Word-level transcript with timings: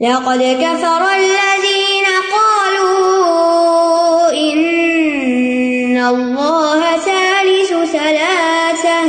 لقد 0.00 0.38
كفر 0.38 1.02
الذين 1.16 2.06
قالوا 2.32 4.30
إن 4.32 5.98
الله 5.98 6.96
ثالث 6.96 7.92
ثلاثة 7.92 9.00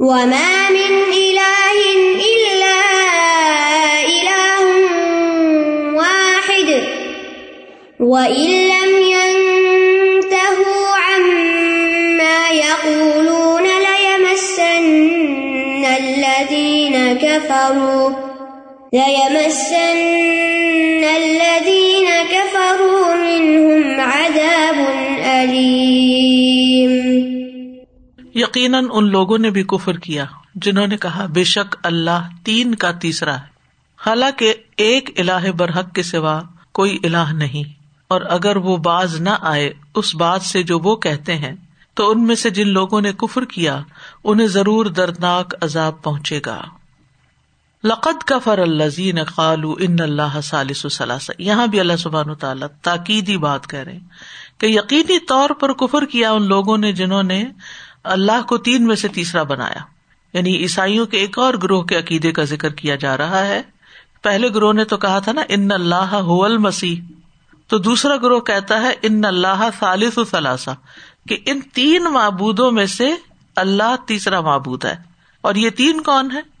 وما 0.00 0.70
من 0.70 0.92
إله 1.12 1.76
إلا 2.34 2.80
إله 4.02 4.66
واحد 5.96 6.68
وإن 8.00 8.50
لم 8.74 8.90
ينتهوا 9.16 10.86
عما 11.06 12.50
يقولون 12.50 13.62
ليمسن 13.62 14.84
الذين 15.84 17.18
كفروا 17.18 18.23
ليمسن 18.94 19.96
الذين 21.14 22.06
كفروا 22.30 23.14
منهم 23.14 24.00
عذاب 24.00 24.76
أليم. 25.24 26.90
یقیناً 28.34 28.84
ان 28.92 29.10
لوگوں 29.10 29.38
نے 29.38 29.50
بھی 29.50 29.62
کفر 29.62 29.96
کیا 29.96 30.24
جنہوں 30.54 30.86
نے 30.86 30.96
کہا، 30.96 31.26
بے 31.26 31.44
شک 31.44 31.76
اللہ 31.82 32.28
تین 32.44 32.74
کا 32.74 32.90
تیسرا 32.90 33.36
ہے۔ 33.36 33.46
حالانکہ 34.06 34.54
ایک 34.76 35.20
الہ 35.20 35.50
برحق 35.50 35.92
کے 35.94 36.02
سوا 36.02 36.42
کوئی 36.72 36.98
الہ 37.04 37.32
نہیں۔ 37.32 37.72
اور 38.08 38.20
اگر 38.28 38.56
وہ 38.56 38.76
باز 38.76 39.20
نہ 39.20 39.30
آئے 39.40 39.72
اس 39.94 40.14
بات 40.14 40.42
سے 40.42 40.62
جو 40.62 40.78
وہ 40.78 40.96
کہتے 40.96 41.34
ہیں، 41.34 41.52
تو 41.94 42.10
ان 42.10 42.26
میں 42.26 42.34
سے 42.34 42.50
جن 42.50 42.68
لوگوں 42.68 43.00
نے 43.00 43.12
کفر 43.12 43.44
کیا، 43.44 43.80
انہیں 44.24 44.46
ضرور 44.46 44.86
دردناک 44.86 45.54
عذاب 45.60 46.02
پہنچے 46.02 46.40
گا۔ 46.46 46.60
لقد 47.84 48.22
کا 48.22 48.38
فر 48.38 48.58
الزین 48.58 49.24
خالو 49.24 49.74
ان 49.78 49.96
اللہ 50.00 50.40
سالس 50.42 50.86
ثلاثہ۔ 50.92 51.32
یہاں 51.38 51.66
بھی 51.66 51.80
اللہ 51.80 51.96
سبحان 51.96 52.34
تعالیٰ 52.34 52.68
تاکیدی 52.82 53.36
بات 53.36 53.70
کہہ 53.70 53.78
رہے 53.78 53.98
کہ 54.58 54.66
یقینی 54.66 55.18
طور 55.18 55.50
پر 55.50 55.72
کفر 55.72 56.04
کیا 56.04 56.32
ان 56.32 56.42
لوگوں 56.42 56.78
نے 56.78 56.92
جنہوں 56.92 57.22
نے 57.22 57.44
اللہ 58.04 58.42
کو 58.48 58.58
تین 58.58 58.86
میں 58.86 58.96
سے 58.96 59.08
تیسرا 59.08 59.42
بنایا۔ 59.42 59.84
یعنی 60.32 60.56
عیسائیوں 60.56 61.06
کے 61.06 61.18
ایک 61.18 61.38
اور 61.38 61.54
گروہ 61.62 61.82
کے 61.82 61.98
عقیدے 61.98 62.32
کا 62.32 62.44
ذکر 62.44 62.72
کیا 62.72 62.94
جا 62.94 63.16
رہا 63.16 63.46
ہے۔ 63.46 63.62
پہلے 64.22 64.48
گروہ 64.48 64.72
نے 64.72 64.84
تو 64.84 64.96
کہا 64.96 65.18
تھا 65.18 65.32
نا، 65.32 65.42
ان 65.48 65.72
اللہ 65.72 66.20
مسیح 66.58 66.96
تو 67.66 67.78
دوسرا 67.78 68.16
گروہ 68.16 68.40
کہتا 68.40 68.82
ہے، 68.82 68.94
ان 69.02 69.24
اللہ 69.24 69.68
ثالث 69.78 70.18
ثلاثہ۔ 70.30 70.70
کہ 71.28 71.36
ان 71.46 71.60
تین 71.60 72.04
معبودوں 72.04 72.70
میں 72.70 72.86
سے 72.86 73.14
اللہ 73.56 73.96
تیسرا 74.06 74.40
معبود 74.40 74.84
ہے۔ 74.84 74.96
اور 75.40 75.54
یہ 75.54 75.70
تین 75.70 76.02
کون 76.02 76.30
ہے 76.30 76.53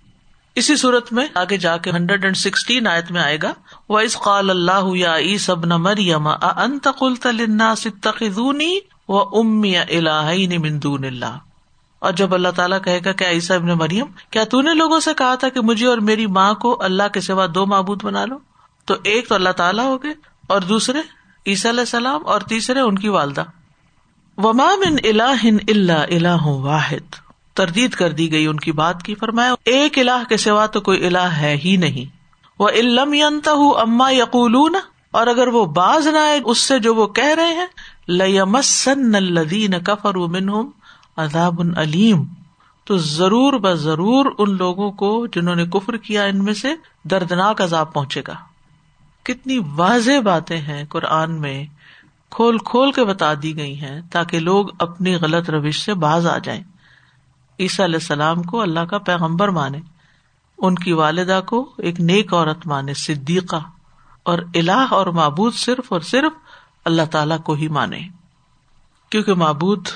اسی 0.54 0.76
صورت 0.76 1.12
میں 1.12 1.26
آگے 1.34 1.56
جا 1.56 1.76
کے 1.76 1.90
ہنڈریڈ 1.90 2.24
اینڈ 2.24 2.36
سکسٹین 2.36 2.86
آیت 2.86 3.10
میں 3.10 3.22
آئے 3.22 3.38
گا 3.42 3.52
وہ 3.88 3.98
اس 3.98 4.16
قال 4.18 4.50
اللہ 4.50 4.96
یا 4.96 5.16
سب 5.40 5.66
نہ 5.66 5.76
مریم 5.76 6.28
انتقل 6.42 7.16
تلنا 7.16 7.74
ستخونی 7.74 8.78
و 9.08 9.38
امی 9.38 9.76
اللہ 9.76 10.30
مندون 10.58 11.04
اللہ 11.04 11.38
اور 11.98 12.12
جب 12.12 12.34
اللہ 12.34 12.48
تعالیٰ 12.56 12.78
کہے 12.84 13.00
گا 13.04 13.12
کیا 13.12 13.30
عیسا 13.30 13.54
ابن 13.54 13.66
مریم 13.66 14.06
کیا 14.30 14.44
تو 14.44 14.60
نے 14.60 14.74
لوگوں 14.74 15.00
سے 15.00 15.10
کہا 15.16 15.34
تھا 15.34 15.48
کہ 15.48 15.60
مجھے 15.60 15.86
اور 15.86 15.98
میری 15.98 16.26
ماں 16.26 16.54
کو 16.54 16.76
اللہ 16.80 17.08
کے 17.12 17.20
سوا 17.20 17.46
دو 17.54 17.66
معبود 17.66 18.04
بنا 18.04 18.24
لو؟ 18.24 18.38
تو 18.84 18.94
ایک 19.02 19.28
تو 19.28 19.34
اللہ 19.34 19.50
تعالیٰ 19.50 19.84
ہو 19.84 20.02
گئے 20.02 20.12
اور 20.46 20.60
دوسرے 20.60 20.98
عیسیٰ 21.46 21.70
علیہ 21.70 21.80
السلام 21.80 22.26
اور 22.26 22.40
تیسرے 22.40 22.80
ان 22.80 22.98
کی 22.98 23.08
والدہ۔ 23.08 23.44
ومام 24.36 24.80
ان 24.86 24.96
اللہ 25.04 25.46
اللہ 25.68 25.92
اللہ 25.92 26.46
واحد۔ 26.46 27.23
تردید 27.54 27.90
کر 27.90 28.10
دی 28.10 28.32
گئی 28.32 28.46
ان 28.46 28.56
کی 28.56 28.72
بات 28.72 29.02
کی، 29.02 29.14
فرمایا، 29.14 29.54
ایک 29.64 29.98
اللہ 29.98 30.28
کے 30.28 30.36
سوا 30.36 30.66
تو 30.66 30.80
کوئی 30.80 31.06
اللہ 31.06 31.18
ہے 31.18 31.56
ہی 31.64 31.76
نہیں۔ 31.76 32.16
وہ 32.58 32.68
علم 32.68 33.14
ہوں 33.46 33.80
اما 33.80 34.10
یقول 34.10 34.76
اور 35.10 35.26
اگر 35.26 35.46
وہ 35.46 35.66
باز 35.66 36.06
نہ 36.06 36.18
آئے 36.18 36.40
اس 36.44 36.58
سے 36.58 36.78
جو 36.78 36.94
وہ 36.94 37.06
کہہ 37.06 37.34
رہے 37.36 37.54
ہیں 37.54 37.66
لمسن 38.08 39.14
الدین 39.14 39.70
کفر 39.84 40.14
منہم 40.14 40.70
عذاب 41.16 41.60
علیم۔ 41.76 42.24
تو 42.84 42.96
ضرور 42.96 43.52
ب 43.52 43.74
ضرور 43.74 44.26
ان 44.38 44.56
لوگوں 44.56 44.90
کو 44.90 45.26
جنہوں 45.26 45.54
نے 45.54 45.66
کفر 45.66 45.96
کیا 45.96 46.22
ان 46.22 46.44
میں 46.44 46.54
سے 46.54 46.74
دردناک 47.04 47.62
عذاب 47.62 47.92
پہنچے 47.92 48.22
گا۔ 48.28 48.34
کتنی 49.22 49.58
واضح 49.76 50.20
باتیں 50.24 50.58
ہیں 50.58 50.84
قرآن 50.88 51.40
میں 51.40 51.64
کھول 52.30 52.58
کھول 52.58 52.92
کے 52.92 53.04
بتا 53.04 53.32
دی 53.42 53.56
گئی 53.56 53.80
ہیں 53.80 54.00
تاکہ 54.12 54.38
لوگ 54.38 54.66
اپنی 54.78 55.14
غلط 55.14 55.50
روش 55.50 55.80
سے 55.80 55.94
باز 55.94 56.26
آ 56.26 56.38
جائیں۔ 56.38 56.62
عیسیٰ 57.60 57.84
علیہ 57.84 57.96
السلام 57.96 58.42
کو 58.42 58.60
اللہ 58.60 58.80
کا 58.80 58.98
پیغمبر 58.98 59.48
مانے، 59.48 59.80
ان 60.58 60.74
کی 60.74 60.92
والدہ 60.92 61.40
کو 61.46 61.74
ایک 61.78 62.00
نیک 62.00 62.34
عورت 62.34 62.66
مانے، 62.66 62.94
صدیقہ، 62.94 63.60
اور 64.22 64.38
الہ 64.54 64.86
اور 64.90 65.06
معبود 65.06 65.54
صرف 65.54 65.92
اور 65.92 66.00
صرف 66.00 66.32
اللہ 66.84 67.02
تعالی 67.10 67.34
کو 67.44 67.52
ہی 67.52 67.68
مانے۔ 67.68 68.00
کیونکہ 69.10 69.34
معبود 69.34 69.88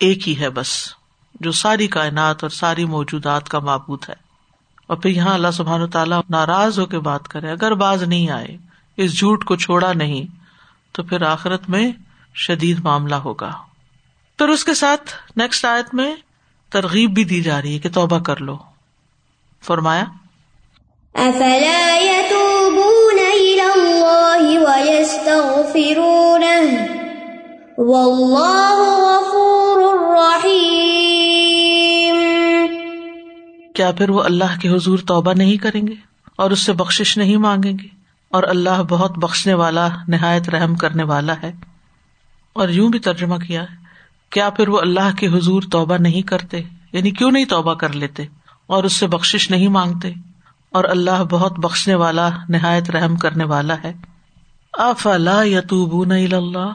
ایک 0.00 0.28
ہی 0.28 0.40
ہے 0.40 0.50
بس، 0.50 0.94
جو 1.40 1.52
ساری 1.52 1.86
کائنات 1.86 2.44
اور 2.44 2.50
ساری 2.50 2.84
موجودات 2.84 3.48
کا 3.48 3.58
معبود 3.58 4.02
ہے۔ 4.08 4.14
اور 4.86 4.96
پھر 4.96 5.10
یہاں 5.10 5.34
اللہ 5.34 5.50
سبحان 5.52 5.90
تعالیٰ 5.90 6.20
ناراض 6.30 6.78
ہو 6.78 6.86
کے 6.86 6.98
بات 6.98 7.28
کرے، 7.28 7.50
اگر 7.50 7.74
باز 7.74 8.02
نہیں 8.02 8.30
آئے، 8.30 8.56
اس 8.96 9.18
جھوٹ 9.18 9.44
کو 9.44 9.56
چھوڑا 9.56 9.92
نہیں، 9.92 10.22
تو 10.92 11.02
پھر 11.02 11.22
آخرت 11.22 11.70
میں 11.70 11.92
شدید 12.34 12.84
معاملہ 12.84 13.14
ہوگا۔ 13.14 13.52
پھر 14.38 14.48
اس 14.48 14.64
کے 14.64 14.74
ساتھ 14.74 15.14
نیکسٹ 15.36 15.64
آیت 15.64 15.94
میں 15.94 16.16
ترغیب 16.70 17.10
بھی 17.10 17.24
دی 17.24 17.42
جا 17.42 17.62
رہی 17.62 17.74
ہے 17.74 17.78
کہ 17.78 17.88
توبہ 17.88 18.18
کر 18.18 18.36
لو۔ 18.36 18.56
فرمایا؟ 19.64 20.04
کیا 33.74 33.90
پھر 33.90 34.10
وہ 34.10 34.22
اللہ 34.22 34.60
کے 34.60 34.68
حضور 34.68 34.98
توبہ 34.98 35.32
نہیں 35.32 35.56
کریں 35.56 35.86
گے 35.86 35.94
اور 36.36 36.50
اس 36.50 36.58
سے 36.58 36.72
بخش 36.72 37.18
نہیں 37.18 37.36
مانگیں 37.36 37.72
گے؟ 37.72 37.88
اور 38.28 38.42
اللہ 38.42 38.82
بہت 38.88 39.18
بخشنے 39.18 39.54
والا 39.54 39.88
نہایت 40.08 40.48
رحم 40.48 40.74
کرنے 40.74 41.02
والا 41.02 41.34
ہے۔ 41.42 41.52
اور 42.52 42.68
یوں 42.68 42.88
بھی 42.88 42.98
ترجمہ 42.98 43.36
کیا 43.36 43.62
ہے۔ 43.62 43.87
کیا 44.30 44.50
پھر 44.50 44.68
وہ 44.68 44.80
اللہ 44.80 45.16
کے 45.18 45.28
حضور 45.28 45.62
توبہ 45.72 45.96
نہیں 45.96 46.22
کرتے؟ 46.22 46.62
یعنی 46.92 47.10
کیوں 47.10 47.30
نہیں 47.30 47.44
توبہ 47.44 47.74
کر 47.74 47.92
لیتے؟ 47.92 48.24
اور 48.66 48.84
اس 48.84 48.92
سے 48.92 49.06
بخش 49.06 49.50
نہیں 49.50 49.68
مانگتے؟ 49.68 50.12
اور 50.70 50.84
اللہ 50.84 51.24
بہت 51.30 51.58
بخشنے 51.58 51.94
والا، 51.94 52.28
نہایت 52.48 52.90
رحم 52.90 53.16
کرنے 53.16 53.44
والا 53.44 53.74
ہے۔ 53.84 53.92
اف 54.72 55.06
اللہ 55.06 55.46
یتوب 55.46 56.12
اللہ 56.12 56.72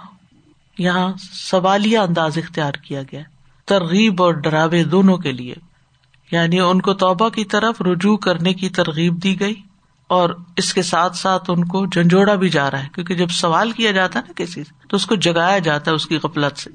یہاں 0.77 1.13
سوالیہ 1.33 1.97
انداز 1.97 2.37
اختیار 2.37 2.71
کیا 2.71 3.01
گیا 3.01 3.21
ترغیب 3.65 4.21
اور 4.23 4.33
ڈراوے 4.33 4.83
دونوں 4.83 5.17
کے 5.17 5.31
لیے۔ 5.31 5.53
یعنی 6.31 6.59
ان 6.59 6.81
کو 6.81 6.93
توبہ 6.93 7.29
کی 7.29 7.45
طرف 7.45 7.81
رجوع 7.81 8.17
کرنے 8.17 8.53
کی 8.53 8.69
ترغیب 8.69 9.23
دی 9.23 9.39
گئی۔ 9.39 9.53
اور 10.07 10.29
اس 10.57 10.73
کے 10.73 10.81
ساتھ 10.81 11.17
ساتھ 11.17 11.43
ان 11.47 11.65
کو 11.65 11.85
جھنجھوڑا 11.85 12.35
بھی 12.35 12.49
جا 12.49 12.71
رہا 12.71 12.83
ہے۔ 12.83 12.87
کیونکہ 12.93 13.15
جب 13.15 13.27
سوال 13.27 13.71
کیا 13.71 13.91
جاتا 13.91 14.19
ہے 14.19 14.23
نا 14.27 14.33
کسی 14.35 14.63
سے، 14.63 14.87
تو 14.89 14.95
اس 14.95 15.05
کو 15.05 15.15
جگایا 15.15 15.59
جاتا 15.59 15.91
ہے 15.91 15.95
اس 15.95 16.05
کی 16.05 16.17
غفلت 16.23 16.59
سے۔ 16.59 16.69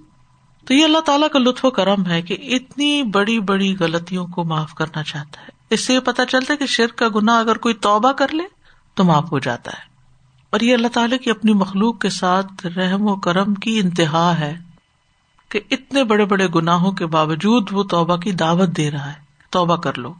تو 0.68 0.74
یہ 0.74 0.84
اللہ 0.84 0.98
تعالیٰ 0.98 1.28
کا 1.28 1.38
لطف 1.38 1.64
و 1.64 1.70
کرم 1.70 2.06
ہے 2.06 2.22
کہ 2.22 2.36
اتنی 2.40 3.02
بڑی 3.02 3.40
بڑی 3.40 3.76
غلطیوں 3.80 4.26
کو 4.26 4.44
معاف 4.44 4.74
کرنا 4.74 5.02
چاہتا 5.02 5.40
ہے۔ 5.40 5.48
اس 5.70 5.80
سے 5.80 5.94
یہ 5.94 6.00
پتا 6.00 6.26
چلتا 6.26 6.52
ہے 6.52 6.58
کہ 6.58 6.66
شرک 6.66 6.96
کا 6.96 7.08
گنا 7.14 7.38
اگر 7.38 7.58
کوئی 7.58 7.74
توبہ 7.74 8.12
کر 8.12 8.34
لے 8.34 8.42
تو 8.94 9.04
معاف 9.04 9.32
ہو 9.32 9.38
جاتا 9.38 9.70
ہے۔ 9.70 9.82
اور 10.50 10.60
یہ 10.60 10.74
اللہ 10.74 10.88
تعالیٰ 10.88 11.18
کی 11.18 11.30
اپنی 11.30 11.52
مخلوق 11.52 11.98
کے 11.98 12.08
ساتھ 12.08 12.66
رحم 12.66 13.02
و 13.02 13.16
کرم 13.16 13.54
کی 13.54 13.80
انتہا 13.80 14.38
ہے 14.38 14.56
کہ 15.48 15.60
اتنے 15.70 16.04
بڑے 16.04 16.24
بڑے 16.24 16.48
گناہوں 16.54 16.92
کے 16.92 17.06
باوجود 17.06 17.68
وہ 17.72 17.82
توبہ 17.82 18.16
کی 18.16 18.32
دعوت 18.32 18.68
دے 18.76 18.90
رہا 18.90 19.08
ہے۔ 19.08 19.20
توبہ 19.50 19.76
کر 19.76 19.98
لو۔ 19.98 20.14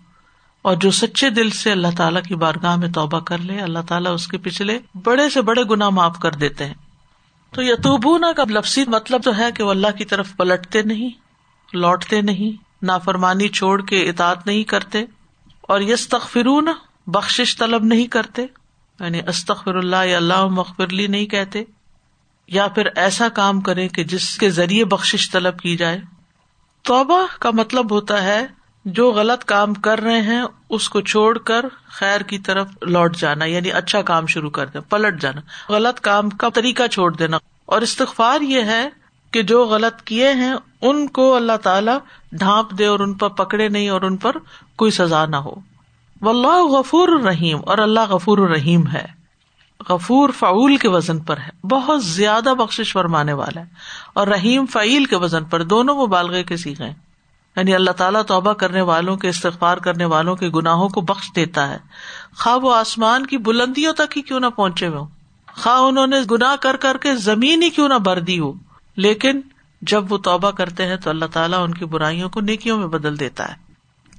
اور 0.62 0.76
جو 0.76 0.90
سچے 0.90 1.30
دل 1.30 1.50
سے 1.50 1.72
اللہ 1.72 1.88
تعالیٰ 1.96 2.22
کی 2.22 2.34
بارگاہ 2.34 2.76
میں 2.76 2.88
توبہ 2.88 3.20
کر 3.20 3.38
لے، 3.38 3.58
اللہ 3.58 3.78
تعالیٰ 3.88 4.14
اس 4.14 4.28
کے 4.28 4.38
پچھلے 4.38 4.78
بڑے 5.04 5.30
سے 5.30 5.42
بڑے 5.42 5.62
گنا 5.70 5.88
معاف 5.88 6.18
کر 6.18 6.32
دیتے 6.32 6.64
ہیں۔ 6.64 6.74
تو 7.52 7.62
یتوبونا 7.62 8.32
کا 8.32 8.44
لفظی 8.50 8.84
مطلب 8.86 9.22
تو 9.22 9.36
ہے 9.38 9.50
کہ 9.52 9.64
وہ 9.64 9.70
اللہ 9.70 9.96
کی 9.98 10.04
طرف 10.04 10.36
پلٹتے 10.36 10.82
نہیں، 10.82 11.10
لوٹتے 11.72 12.20
نہیں، 12.20 12.56
نافرمانی 12.82 13.48
چھوڑ 13.48 13.80
کے 13.82 14.02
اطاط 14.08 14.46
نہیں 14.46 14.64
کرتے، 14.64 15.04
اور 15.62 15.80
یس 15.80 16.08
تخفرون 16.08 16.68
بخش 17.06 17.56
طلب 17.58 17.84
نہیں 17.84 18.06
کرتے 18.06 18.42
یعنی 18.42 19.20
استخر 19.26 19.74
اللہ 19.74 20.04
یا 20.04 20.16
اللہ 20.16 20.46
مخفرلی 20.50 21.06
نہیں 21.06 21.26
کہتے، 21.26 21.62
یا 22.48 22.66
پھر 22.68 22.86
ایسا 22.96 23.28
کام 23.28 23.60
کرے 23.60 23.88
کہ 23.88 24.04
جس 24.04 24.36
کے 24.38 24.50
ذریعے 24.50 24.84
بخش 24.84 25.30
طلب 25.30 25.58
کی 25.58 25.76
جائے۔ 25.76 26.00
توبہ 26.84 27.20
کا 27.38 27.50
مطلب 27.50 27.92
ہوتا 27.92 28.22
ہے 28.22 28.46
جو 28.92 29.12
غلط 29.12 29.44
کام 29.44 29.74
کر 29.74 30.00
رہے 30.00 30.20
ہیں، 30.20 30.42
اس 30.70 30.88
کو 30.88 31.00
چھوڑ 31.00 31.38
کر 31.38 31.64
خیر 31.86 32.20
کی 32.20 32.38
طرف 32.38 32.68
لوٹ 32.82 33.16
جانا 33.16 33.44
یعنی 33.44 33.72
اچھا 33.72 34.02
کام 34.02 34.26
شروع 34.26 34.50
کر 34.50 34.66
دیں 34.66 34.80
پلٹ 34.80 35.20
جانا۔ 35.20 35.40
غلط 35.72 36.00
کام 36.00 36.30
کا 36.30 36.48
طریقہ 36.48 36.86
چھوڑ 36.86 37.12
دینا۔ 37.14 37.38
اور 37.66 37.82
استغفار 37.82 38.40
یہ 38.40 38.62
ہے 38.62 38.88
کہ 39.30 39.42
جو 39.42 39.66
غلط 39.66 40.02
کیے 40.02 40.32
ہیں، 40.32 40.54
ان 40.82 41.06
کو 41.06 41.34
اللہ 41.34 41.56
تعالی 41.62 41.90
ڈھانپ 42.32 42.78
دے 42.78 42.86
اور 42.86 43.00
ان 43.00 43.14
پر 43.14 43.28
پکڑے 43.28 43.68
نہیں 43.68 43.88
اور 43.88 44.02
ان 44.02 44.16
پر 44.16 44.36
کوئی 44.76 44.90
سزا 44.90 45.26
نہ 45.26 45.36
ہو۔ 45.36 45.54
و 46.22 46.28
اللہ 46.28 46.64
غفور 46.64 47.08
الرحیم، 47.08 47.58
اور 47.66 47.78
اللہ 47.78 48.00
غفور 48.00 48.38
الرحیم 48.38 48.86
ہے۔ 48.86 49.06
غفور 49.88 50.28
فعول 50.28 50.76
کے 50.76 50.88
وزن 50.88 51.18
پر 51.18 51.36
ہے، 51.36 51.66
بہت 51.66 52.04
زیادہ 52.04 52.54
بخش 52.58 52.92
فرمانے 52.92 53.32
والا 53.32 53.60
ہے۔ 53.60 53.66
اور 54.12 54.26
رحیم 54.26 54.66
فعیل 54.66 55.04
کے 55.04 55.16
وزن 55.16 55.44
پر، 55.44 55.62
دونوں 55.62 56.06
مبالغے 56.06 56.44
کے 56.44 56.56
سیکھے 56.56 57.07
یعنی 57.58 57.74
اللہ 57.74 57.90
تعالیٰ 57.90 58.22
توبہ 58.24 58.52
کرنے 58.52 58.80
والوں 58.80 59.16
کے، 59.16 59.28
استغفار 59.28 59.76
کرنے 59.76 60.04
والوں 60.04 60.36
کے 60.36 60.48
گناہوں 60.48 60.88
کو 60.88 61.00
بخش 61.00 61.30
دیتا 61.36 61.70
ہے۔ 61.70 61.76
خواب 62.38 62.64
و 62.64 62.72
آسمان 62.72 63.26
کی 63.26 63.38
بلندیوں 63.38 63.92
تک 63.92 64.16
ہی 64.16 64.22
کیوں 64.22 64.40
نہ 64.40 64.46
پہنچے 64.46 64.86
ہوئے 64.86 65.00
خواہ 65.52 65.80
انہوں 65.80 66.06
نے 66.06 66.16
گناہ 66.30 66.56
کر 66.56 66.76
کر 66.76 66.96
کے 66.96 67.16
زمین 67.16 67.62
ہی 67.62 67.70
کیوں 67.70 67.88
نہ 67.88 67.94
بھر 67.94 68.20
دی 68.20 68.38
ہو۔ 68.38 68.52
لیکن 68.96 69.40
جب 69.82 70.12
وہ 70.12 70.18
توبہ 70.18 70.50
کرتے 70.50 70.86
ہیں 70.86 70.96
تو 70.96 71.10
اللہ 71.10 71.24
تعالیٰ 71.24 71.64
ان 71.64 71.74
کی 71.74 71.84
برائیوں 71.84 72.28
کو 72.28 72.40
نیکیوں 72.40 72.78
میں 72.78 72.86
بدل 72.86 73.20
دیتا 73.20 73.48
ہے۔ 73.48 73.54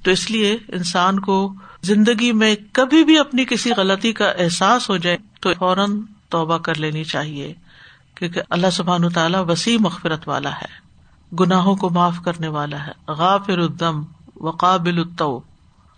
تو 0.04 0.10
اس 0.10 0.30
لیے 0.30 0.58
انسان 0.68 1.20
کو 1.20 1.54
زندگی 1.82 2.32
میں 2.32 2.56
کبھی 2.72 3.04
بھی 3.04 3.18
اپنی 3.18 3.44
کسی 3.44 3.70
غلطی 3.76 4.12
کا 4.12 4.30
احساس 4.30 4.90
ہو 4.90 4.96
جائے 4.96 5.16
تو 5.40 5.50
فوراً 5.58 6.00
توبہ 6.28 6.58
کر 6.58 6.74
لینی 6.74 7.04
چاہیے۔ 7.04 7.54
کیونکہ 8.14 8.40
اللہ 8.50 8.70
سبحان 8.72 9.08
تعالیٰ 9.08 9.44
وسیع 9.48 9.78
مغفرت 9.80 10.28
والا 10.28 10.50
ہے۔ 10.50 10.89
گناہوں 11.40 11.76
کو 11.76 11.90
معاف 11.90 12.16
کرنے 12.24 12.48
والا 12.48 12.86
ہے۔ 12.86 12.92
غافر 13.08 13.58
الدم 13.58 14.02
وقابل 14.36 14.98
الطو 14.98 15.40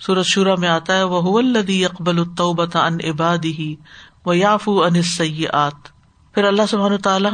سورج 0.01 0.27
شورا 0.27 0.55
میں 0.59 0.69
آتا 0.69 0.97
ہے 0.97 1.03
وہ 1.03 1.39
الدی 1.39 1.85
اقبل 1.85 2.19
الطوبت 2.19 2.77
ان 2.77 2.99
عبادی 3.05 3.53
ہی 3.53 3.77
وہ 4.25 4.37
یافو 4.37 4.85
ان 4.85 5.03
سیات 5.03 5.89
پھر 6.35 6.45
اللہ 6.45 6.63
سبحان 6.69 6.97
تعالیٰ 6.99 7.31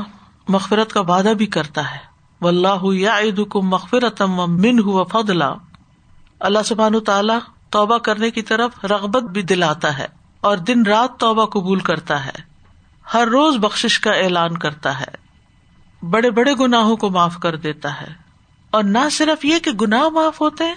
مغفرت 0.48 0.92
کا 0.92 1.00
وعدہ 1.00 1.28
بھی 1.28 1.46
کرتا 1.46 1.90
ہے۔ 1.90 2.08
و 2.40 2.48
اللہ 2.48 2.84
یا 2.84 3.18
عید 3.18 3.48
کو 3.48 3.62
مغفرت 3.62 4.22
من 4.22 4.78
ہو 4.78 5.04
فضلہ 5.04 5.44
اللہ 6.40 6.58
سبحان 6.64 7.00
تعالیٰ 7.00 7.38
توبہ 7.70 7.98
کرنے 7.98 8.30
کی 8.30 8.42
طرف 8.42 8.84
رغبت 8.84 9.22
بھی 9.22 9.42
دلاتا 9.42 9.98
ہے 9.98 10.06
اور 10.40 10.56
دن 10.56 10.82
رات 10.86 11.20
توبہ 11.20 11.46
قبول 11.46 11.78
کرتا 11.78 12.26
ہے۔ 12.26 12.42
ہر 13.14 13.28
روز 13.28 13.56
بخش 13.56 14.00
کا 14.00 14.10
اعلان 14.10 14.58
کرتا 14.58 15.00
ہے۔ 15.00 15.27
بڑے 16.02 16.30
بڑے 16.30 16.54
گناہوں 16.60 16.96
کو 16.96 17.10
معاف 17.10 17.38
کر 17.38 17.56
دیتا 17.56 18.00
ہے۔ 18.00 18.06
اور 18.70 18.84
نہ 18.84 19.08
صرف 19.12 19.44
یہ 19.44 19.58
کہ 19.58 19.70
گناہ 19.70 20.08
معاف 20.08 20.40
ہوتے 20.40 20.64
ہیں، 20.64 20.74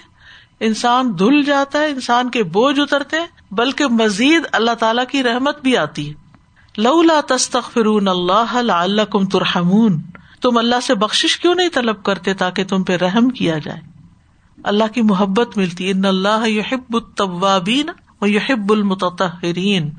انسان 0.60 1.18
دھل 1.18 1.42
جاتا 1.42 1.78
ہے، 1.78 1.90
انسان 1.90 2.30
کے 2.30 2.42
بوجھ 2.42 2.80
اترتے 2.80 3.16
ہیں، 3.18 3.26
بلکہ 3.50 3.86
مزید 3.86 4.42
اللہ 4.52 4.70
تعالی 4.70 5.02
کی 5.10 5.22
رحمت 5.22 5.62
بھی 5.62 5.76
آتی 5.76 6.08
ہے۔ 6.08 6.14
لولا 6.76 7.20
تستغفرون 7.28 8.08
اللہ 8.08 8.54
لعلکم 8.54 9.26
ترحمون۔ 9.26 10.00
تم 10.42 10.56
اللہ 10.56 10.80
سے 10.82 10.94
بخش 10.94 11.36
کیوں 11.36 11.54
نہیں 11.54 11.68
طلب 11.68 12.02
کرتے 12.02 12.34
تاکہ 12.34 12.64
تم 12.64 12.82
پہ 12.82 12.96
رحم 12.96 13.28
کیا 13.28 13.58
جائے؟ 13.58 13.80
اللہ 14.62 14.84
کی 14.94 15.02
محبت 15.02 15.58
ملتی 15.58 15.90
ان 15.90 16.04
اللہ 16.04 16.48
یحب 16.48 16.96
الطوابین 16.96 17.90
و 18.20 18.26
یحب 18.26 18.72
المتطہرین۔ 18.72 19.90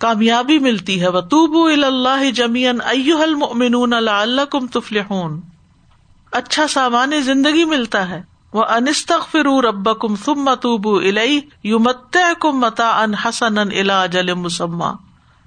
کامیابی 0.00 0.58
ملتی 0.58 1.00
ہے۔ 1.00 1.08
وہ 1.08 1.20
توب 1.20 1.84
اللہ 1.84 2.30
جمیان 2.30 2.78
المؤمنون 3.22 3.90
لعلکم 3.90 4.66
تفلحون۔ 4.66 5.40
اچھا 6.32 6.66
سامان 6.66 7.20
زندگی 7.20 7.64
ملتا 7.64 8.08
ہے۔ 8.08 8.22
وہ 8.52 8.64
انستغفروا 8.64 9.62
ربکم 9.62 10.16
ثم 10.16 10.54
توبوا 10.54 11.00
الیہ 11.00 11.40
یمتعکم 11.64 12.60
متاعا 12.60 13.06
حسنا 13.24 13.60
الی 13.60 13.90
اجل 13.90 14.34
مسمى۔ 14.34 14.92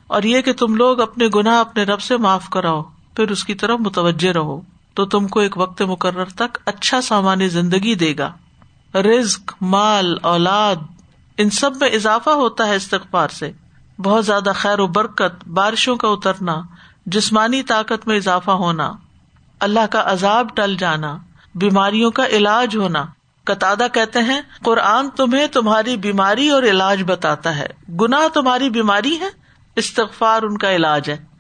اور 0.07 0.23
یہ 0.23 0.41
کہ 0.41 0.53
تم 0.53 0.75
لوگ 0.75 0.99
اپنے 0.99 1.27
گناہ 1.35 1.59
اپنے 1.59 1.83
رب 1.83 2.01
سے 2.01 2.17
معاف 2.17 2.49
کراؤ، 2.49 2.81
پھر 3.15 3.31
اس 3.31 3.43
کی 3.43 3.53
طرف 3.53 3.79
متوجہ 3.79 4.31
رہو۔ 4.31 4.61
تو 4.93 5.05
تم 5.05 5.27
کو 5.27 5.39
ایک 5.39 5.57
وقت 5.57 5.81
مقرر 5.81 6.25
تک 6.25 6.57
اچھا 6.65 7.01
سامان 7.01 7.47
زندگی 7.47 7.95
دے 7.95 8.13
گا۔ 8.17 8.31
رزق، 8.97 9.53
مال، 9.61 10.17
اولاد، 10.21 10.75
ان 11.37 11.49
سب 11.49 11.71
میں 11.81 11.89
اضافہ 11.89 12.29
ہوتا 12.29 12.67
ہے 12.67 12.75
استغفار 12.75 13.27
سے۔ 13.27 13.51
بہت 13.99 14.25
زیادہ 14.25 14.51
خیر 14.55 14.79
و 14.79 14.87
برکت 14.87 15.47
بارشوں 15.47 15.95
کا 15.95 16.07
اترنا، 16.07 16.61
جسمانی 17.05 17.63
طاقت 17.63 18.07
میں 18.07 18.17
اضافہ 18.17 18.51
ہونا، 18.51 18.91
اللہ 19.59 19.85
کا 19.91 20.03
عذاب 20.05 20.47
ٹل 20.55 20.75
جانا، 20.79 21.17
بیماریوں 21.55 22.11
کا 22.11 22.27
علاج 22.27 22.77
ہونا۔ 22.77 23.05
قطع 23.43 23.73
کہتے 23.93 24.19
ہیں، 24.19 24.41
قرآن 24.63 25.09
تمہیں 25.09 25.47
تمہاری 25.47 25.97
بیماری 25.97 26.49
اور 26.49 26.63
علاج 26.63 27.03
بتاتا 27.05 27.57
ہے۔ 27.57 27.67
گنا 27.99 28.19
تمہاری 28.33 28.69
بیماری 28.69 29.19
ہے، 29.19 29.29
استغفار 29.75 30.43
ان 30.43 30.57
کا 30.57 30.71
علاج 30.71 31.09
ہے۔ 31.09 31.32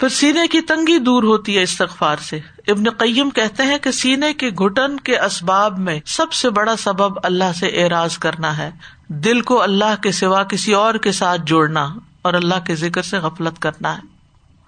پھر 0.00 0.08
سینے 0.08 0.48
کی 0.48 0.60
تنگی 0.60 0.98
دور 0.98 1.22
ہوتی 1.22 1.58
ہے 1.58 1.62
استغفار 1.62 2.16
سے۔ 2.16 2.40
ابن 2.68 2.90
قیم 2.90 3.30
کہتے 3.30 3.62
ہیں 3.62 3.78
کہ 3.78 3.90
سینے 3.90 4.34
کے 4.34 4.48
گٹن 4.48 5.00
کے 5.00 5.18
اسباب 5.18 5.78
میں 5.78 6.00
سب 6.06 6.32
سے 6.32 6.50
بڑا 6.50 6.76
سبب 6.76 7.18
اللہ 7.22 7.52
سے 7.58 7.66
اعراض 7.66 8.18
کرنا 8.18 8.58
ہے۔ 8.58 8.70
دل 9.08 9.40
کو 9.40 9.62
اللہ 9.62 10.02
کے 10.02 10.12
سوا 10.12 10.42
کسی 10.42 10.72
اور 10.72 10.94
کے 10.94 11.12
ساتھ 11.12 11.42
جوڑنا 11.46 11.94
اور 12.22 12.34
اللہ 12.34 12.54
کے 12.66 12.74
ذکر 12.74 13.02
سے 13.02 13.18
غفلت 13.18 13.58
کرنا 13.58 13.98
ہے۔ 13.98 14.02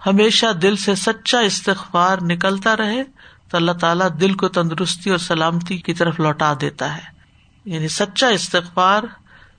ہمیشہ 0.06 0.46
دل 0.52 0.76
سے 0.76 0.94
سچا 0.94 1.40
استغفار 1.40 2.18
نکلتا 2.22 2.76
رہے 2.76 3.02
تو 3.50 3.56
اللہ 3.56 3.72
تعالیٰ 3.72 4.08
دل 4.20 4.34
کو 4.34 4.48
تندرستی 4.48 5.10
اور 5.10 5.18
سلامتی 5.18 5.76
کی 5.76 5.94
طرف 5.94 6.20
لوٹا 6.20 6.54
دیتا 6.60 6.96
ہے۔ 6.96 7.18
یعنی 7.64 7.88
سچا 7.88 8.28
استغفار 8.28 9.02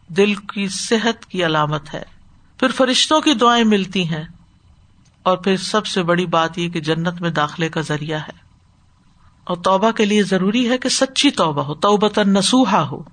دل 0.07 0.35
کی 0.35 0.67
صحت 0.67 1.25
کی 1.25 1.45
علامت 1.45 1.93
ہے۔ 1.93 2.03
پھر 2.59 2.67
فرشتوں 2.67 3.21
کی 3.21 3.33
دعائیں 3.33 3.63
ملتی 3.63 4.07
ہیں۔ 4.07 4.23
اور 5.23 5.37
پھر 5.37 5.57
سب 5.57 5.85
سے 5.85 6.03
بڑی 6.03 6.25
بات 6.25 6.57
یہ 6.57 6.69
کہ 6.69 6.81
جنت 6.81 7.21
میں 7.21 7.29
داخلے 7.29 7.69
کا 7.69 7.81
ذریعہ 7.81 8.19
ہے۔ 8.19 8.49
اور 9.43 9.57
توبہ 9.57 9.91
کے 9.91 10.05
لیے 10.05 10.23
ضروری 10.23 10.69
ہے 10.69 10.77
کہ 10.77 10.89
سچی 10.89 11.31
توبہ 11.31 11.61
ہو 11.61 11.73
توبت 11.73 12.19
نسوہا 12.19 12.89
ہو۔ 12.89 13.03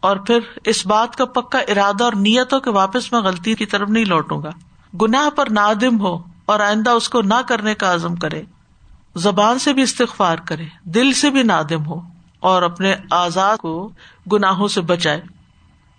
اور 0.00 0.16
پھر 0.16 0.38
اس 0.64 0.86
بات 0.86 1.16
کا 1.16 1.24
پکا 1.24 1.58
ارادہ 1.58 2.04
اور 2.04 2.12
نیت 2.12 2.54
ہو 2.54 2.60
کہ 2.60 2.70
واپس 2.70 3.12
میں 3.12 3.20
غلطی 3.20 3.54
کی 3.54 3.66
طرف 3.66 3.88
نہیں 3.88 4.04
لوٹوں 4.04 4.42
گا۔ 4.42 4.50
گناہ 4.96 5.30
پر 5.30 5.50
نادم 5.50 6.00
ہو 6.00 6.18
اور 6.44 6.60
آئندہ 6.60 6.90
اس 6.90 7.08
کو 7.08 7.22
نہ 7.22 7.42
کرنے 7.48 7.74
کا 7.74 7.94
عزم 7.94 8.16
کرے۔ 8.16 8.42
زبان 9.16 9.58
سے 9.58 9.72
بھی 9.72 9.82
استغفار 9.82 10.36
کرے، 10.36 10.64
دل 10.84 11.12
سے 11.12 11.30
بھی 11.30 11.42
نادم 11.42 11.86
ہو 11.86 12.00
اور 12.40 12.62
اپنے 12.62 12.94
آزاد 13.10 13.56
کو 13.56 13.90
گناہوں 14.32 14.68
سے 14.68 14.80
بچائے۔ 14.80 15.22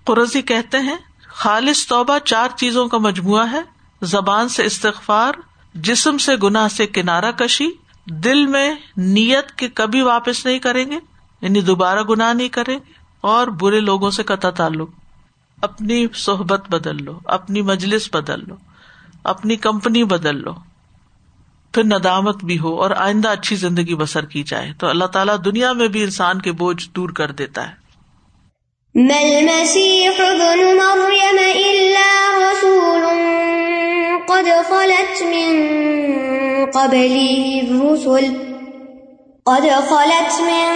قرضی 0.03 0.41
کہتے 0.41 0.79
ہیں، 0.79 0.97
خالص 1.27 1.87
توبہ 1.87 2.17
چار 2.19 2.49
چیزوں 2.57 2.87
کا 2.87 2.97
مجموعہ 2.97 3.51
ہے۔ 3.51 3.74
زبان 4.01 4.49
سے 4.49 4.65
استغفار، 4.65 5.33
جسم 5.73 6.17
سے 6.17 6.35
گناہ 6.43 6.67
سے 6.67 6.87
کنارہ 6.87 7.31
کشی، 7.31 7.69
دل 8.07 8.45
میں 8.45 8.75
نیت 8.97 9.51
کے 9.51 9.67
کبھی 9.69 10.01
واپس 10.01 10.45
نہیں 10.45 10.59
کریں 10.59 10.91
گے 10.91 10.99
یعنی 11.41 11.61
دوبارہ 11.61 12.03
گناہ 12.09 12.33
نہیں 12.33 12.49
کریں 12.49 12.75
گے، 12.75 12.93
اور 13.21 13.47
برے 13.47 13.79
لوگوں 13.79 14.11
سے 14.11 14.23
قطع 14.23 14.49
تعلق۔ 14.49 14.89
اپنی 15.61 16.05
صحبت 16.13 16.69
بدل 16.69 17.03
لو، 17.03 17.19
اپنی 17.25 17.61
مجلس 17.61 18.09
بدل 18.13 18.39
لو، 18.47 18.55
اپنی 19.23 19.55
کمپنی 19.55 20.03
بدل 20.03 20.41
لو۔ 20.41 20.53
پھر 21.73 21.83
ندامت 21.83 22.43
بھی 22.43 22.59
ہو 22.59 22.81
اور 22.81 22.91
آئندہ 22.91 23.29
اچھی 23.29 23.55
زندگی 23.55 23.95
بسر 23.95 24.25
کی 24.25 24.43
جائے، 24.43 24.73
تو 24.79 24.87
اللہ 24.87 25.05
تعالیٰ 25.05 25.35
دنیا 25.45 25.73
میں 25.73 25.87
بھی 25.87 26.03
انسان 26.03 26.41
کے 26.41 26.51
بوجھ 26.51 26.89
دور 26.95 27.09
کر 27.09 27.31
دیتا 27.31 27.67
ہے۔ 27.67 27.73
قد 34.27 34.45
خلت 34.45 35.17
من 35.23 35.51
قبله 36.71 37.61
الرسل، 37.67 38.25
قد 39.45 39.65
خلت 39.69 40.33
من 40.49 40.67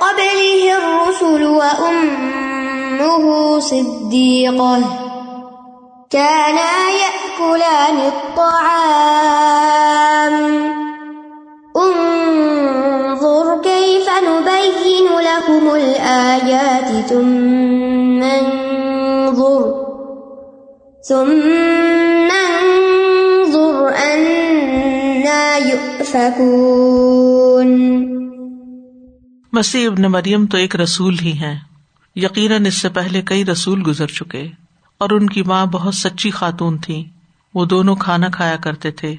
قبله 0.00 0.54
الرسل 0.78 1.42
وأمه 1.46 3.24
صديقة، 3.58 4.78
كانا 6.10 6.72
يأكلان 7.02 7.98
الطعام. 8.12 9.14
انظر 11.76 13.46
كيف 13.62 14.06
نبين 14.28 15.08
لكم 15.18 15.64
الآيات، 15.74 16.88
ثم 17.08 18.22
انظر، 18.22 19.64
ثم 21.08 21.61
مسیح 29.62 29.88
ابن 29.90 30.02
مریم 30.02 30.46
تو 30.46 30.56
ایک 30.56 30.76
رسول 30.76 31.18
ہی 31.18 31.32
ہیں۔ 31.32 31.60
یقیناً 32.16 32.66
اس 32.66 32.74
سے 32.80 32.88
پہلے 32.88 33.22
کئی 33.22 33.44
رسول 33.44 33.82
گزر 33.86 34.06
چکے۔ 34.06 34.48
اور 34.98 35.10
ان 35.10 35.26
کی 35.26 35.42
ماں 35.42 35.66
بہت 35.66 35.94
سچی 35.94 36.30
خاتون 36.30 36.78
تھی 36.78 37.04
وہ 37.54 37.64
دونوں 37.64 37.96
کھانا 37.96 38.28
کھایا 38.28 38.56
کرتے 38.56 38.90
تھے۔ 38.90 39.16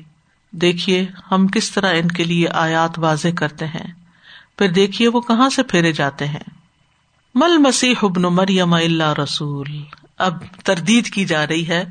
دیکھیے 0.52 1.06
ہم 1.32 1.48
کس 1.48 1.72
طرح 1.72 1.94
ان 1.94 2.08
کے 2.08 2.24
لیے 2.24 2.48
آیات 2.50 3.00
واضح 3.00 3.28
کرتے 3.38 3.68
ہیں۔ 3.68 3.92
پھر 4.58 4.72
دیکھیے 4.72 5.08
وہ 5.08 5.22
کہاں 5.22 5.50
سے 5.50 5.64
پھیرے 5.64 5.92
جاتے 5.92 6.28
ہیں۔ 6.28 6.50
مل 7.36 7.58
مسیح 7.58 7.94
ابن 8.02 8.22
مریم 8.22 8.74
اللہ 8.74 9.14
رسول۔ 9.20 9.68
اب 10.18 10.38
تردید 10.64 11.06
کی 11.06 11.26
جا 11.26 11.48
رہی 11.48 11.68
ہے 11.68 11.86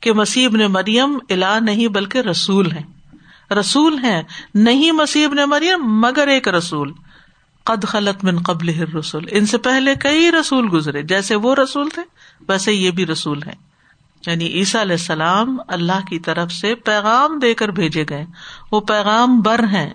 کہ 0.00 0.12
مسیح 0.12 0.46
ابن 0.46 0.58
مریم 0.58 1.18
الا 1.30 1.58
نہیں 1.58 1.88
بلکہ 1.88 2.18
رسول 2.18 2.72
ہیں۔ 2.72 3.14
رسول 3.54 3.98
ہیں، 3.98 4.22
نہیں 4.54 4.92
مسیب 4.92 5.34
نے 5.34 5.46
مریم، 5.46 6.00
مگر 6.00 6.26
ایک 6.26 6.48
رسول۔ 6.48 6.92
قد 7.64 7.84
خلط 7.84 8.24
من 8.24 8.38
قبل 8.42 8.96
رسول 8.98 9.24
ان 9.30 9.46
سے 9.46 9.58
پہلے 9.58 9.94
کئی 9.94 10.32
رسول 10.32 10.68
گزرے، 10.72 11.02
جیسے 11.02 11.34
وہ 11.34 11.54
رسول 11.54 11.88
تھے، 11.88 12.02
ویسے 12.48 12.72
یہ 12.72 12.90
بھی 12.90 13.06
رسول 13.06 13.42
ہے 13.46 13.74
یعنی 14.26 14.46
عیسیٰ 14.46 14.80
علیہ 14.80 14.92
السلام 14.92 15.56
اللہ 15.68 16.06
کی 16.08 16.18
طرف 16.18 16.52
سے 16.52 16.74
پیغام 16.74 17.38
دے 17.38 17.54
کر 17.54 17.68
بھیجے 17.68 18.04
گئے۔ 18.08 18.26
وہ 18.72 18.80
پیغام 18.80 19.40
بر 19.40 19.60
ہیں۔ 19.72 19.94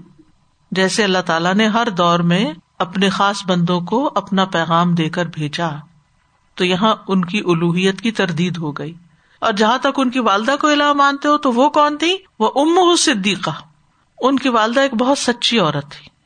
جیسے 0.71 1.03
اللہ 1.03 1.17
تعالیٰ 1.25 1.53
نے 1.53 1.67
ہر 1.67 1.89
دور 1.89 2.19
میں 2.19 2.53
اپنے 2.79 3.09
خاص 3.09 3.45
بندوں 3.45 3.81
کو 3.81 4.11
اپنا 4.15 4.45
پیغام 4.45 4.95
دے 4.95 5.09
کر 5.09 5.25
بھیجا۔ 5.25 5.69
تو 6.55 6.65
یہاں 6.65 6.95
ان 7.07 7.25
کی 7.25 7.39
الوحیت 7.45 8.01
کی 8.01 8.11
تردید 8.11 8.57
ہو 8.57 8.71
گئی۔ 8.71 8.93
اور 9.39 9.53
جہاں 9.53 9.77
تک 9.77 9.87
ان 9.97 10.09
کی 10.09 10.19
والدہ 10.19 10.55
کو 10.61 10.67
الہ 10.67 10.93
مانتے 10.93 11.27
ہو، 11.27 11.37
تو 11.37 11.51
وہ 11.51 11.69
کون 11.69 11.97
تھی؟ 11.97 12.17
وہ 12.39 12.51
ام 12.55 12.95
صدیقہ۔ 12.95 13.51
ان 14.21 14.39
کی 14.39 14.49
والدہ 14.49 14.79
ایک 14.79 14.93
بہت 14.93 15.17
سچی 15.17 15.59
عورت 15.59 15.91
تھی۔ 15.91 16.18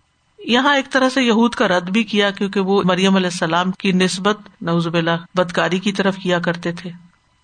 یہاں 0.43 0.75
ایک 0.75 0.91
طرح 0.91 1.09
سے 1.09 1.23
یہود 1.23 1.55
کا 1.55 1.67
رد 1.67 1.89
بھی 1.89 2.03
کیا 2.03 2.31
کیونکہ 2.31 2.59
وہ 2.59 2.81
مریم 2.85 3.15
علیہ 3.15 3.27
السلام 3.27 3.71
کی 3.71 3.91
نسبت 3.91 4.37
نوزب 4.61 4.93
اللہ 4.93 5.11
بدکاری 5.35 5.79
کی 5.79 5.91
طرف 5.91 6.15
کیا 6.15 6.39
کرتے 6.39 6.71
تھے۔ 6.71 6.91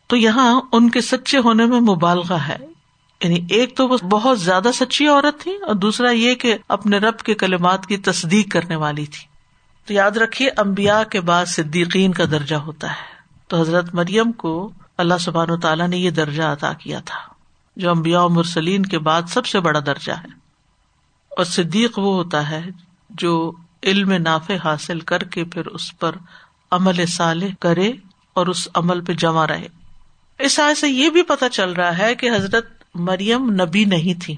تو 0.07 0.15
یہاں 0.15 0.61
ان 0.71 0.89
کے 0.89 1.01
سچے 1.01 1.37
ہونے 1.37 1.65
میں 1.65 1.79
مبالغہ 1.79 2.37
ہے۔ 2.47 2.57
یعنی 3.23 3.45
ایک 3.49 3.77
تو 3.77 3.87
وہ 3.87 3.97
بہت 3.97 4.41
زیادہ 4.41 4.69
سچی 4.73 5.07
عورت 5.07 5.39
تھی 5.39 5.55
اور 5.55 5.75
دوسرا 5.75 6.09
یہ 6.09 6.35
کہ 6.35 6.57
اپنے 6.67 6.97
رب 6.97 7.17
کے 7.17 7.33
کلمات 7.33 7.85
کی 7.85 7.97
تصدیق 7.97 8.51
کرنے 8.51 8.75
والی 8.75 9.05
تھی۔ 9.05 9.27
تو 9.85 9.93
یاد 9.93 10.11
رکھیے 10.11 10.49
امبیا 10.57 11.03
کے 11.03 11.21
بعد 11.21 11.45
صدیقین 11.45 12.11
کا 12.11 12.25
درجہ 12.25 12.55
ہوتا 12.55 12.91
ہے۔ 12.91 13.19
تو 13.47 13.61
حضرت 13.61 13.95
مریم 13.95 14.31
کو 14.31 14.71
اللہ 14.97 15.17
سبحان 15.19 15.49
و 15.49 15.57
تعالیٰ 15.57 15.87
نے 15.87 15.97
یہ 15.97 16.09
درجہ 16.09 16.43
عطا 16.43 16.73
کیا 16.73 16.99
تھا۔ 17.05 17.19
جو 17.75 17.89
امبیا 17.89 18.27
مرسلین 18.27 18.83
کے 18.83 18.99
بعد 18.99 19.21
سب 19.27 19.45
سے 19.45 19.59
بڑا 19.59 19.79
درجہ 19.79 20.11
ہے۔ 20.11 20.27
اور 21.29 21.43
صدیق 21.43 21.99
وہ 21.99 22.13
ہوتا 22.13 22.49
ہے 22.49 22.88
جو 23.09 23.51
علم 23.83 24.11
نافع 24.11 24.53
حاصل 24.63 24.99
کر 24.99 25.23
کے 25.23 25.43
پھر 25.43 25.65
اس 25.65 25.99
پر 25.99 26.15
عمل 26.71 27.05
صالح 27.05 27.47
کرے 27.59 27.91
اور 28.33 28.47
اس 28.47 28.67
عمل 28.73 29.01
پہ 29.01 29.13
جمع 29.13 29.47
رہے۔ 29.47 29.67
اس 30.39 30.59
آئے 30.59 30.75
سے 30.75 30.89
یہ 30.89 31.09
بھی 31.09 31.21
پتا 31.21 31.49
چل 31.49 31.73
رہا 31.73 31.97
ہے 31.97 32.15
کہ 32.15 32.29
حضرت 32.35 32.67
مریم 32.95 33.49
نبی 33.49 33.85
نہیں 33.85 34.21
تھی۔ 34.21 34.35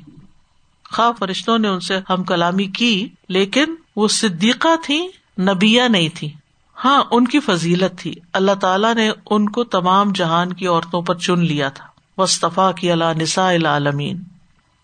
خواہ 0.92 1.12
فرشتوں 1.20 1.60
نے 1.60 1.68
ان 1.68 1.80
سے 1.80 2.00
ہم 2.10 2.24
کلامی 2.24 2.66
کی، 2.66 3.10
لیکن 3.30 3.76
وہ 3.96 4.08
صدیقہ 4.08 4.76
تھی 4.84 5.08
نبیا 5.40 5.88
نہیں 5.88 6.10
تھی۔ 6.14 6.34
ہاں 6.86 7.04
ان 7.12 7.28
کی 7.28 7.40
فضیلت 7.40 8.00
تھی۔ 8.00 8.14
اللہ 8.34 8.52
تعالیٰ 8.52 8.96
نے 8.96 9.12
ان 9.30 9.50
کو 9.50 9.64
تمام 9.64 10.12
جہان 10.12 10.54
کی 10.54 10.68
عورتوں 10.68 11.02
پر 11.02 11.18
چن 11.18 11.40
لیا 11.40 11.70
تھا۔ 11.70 11.86
وصطفیٰ 12.22 12.76
کی 12.76 12.92
اللہ 12.92 13.22
نسا 13.22 13.52
العالمین 13.52 14.24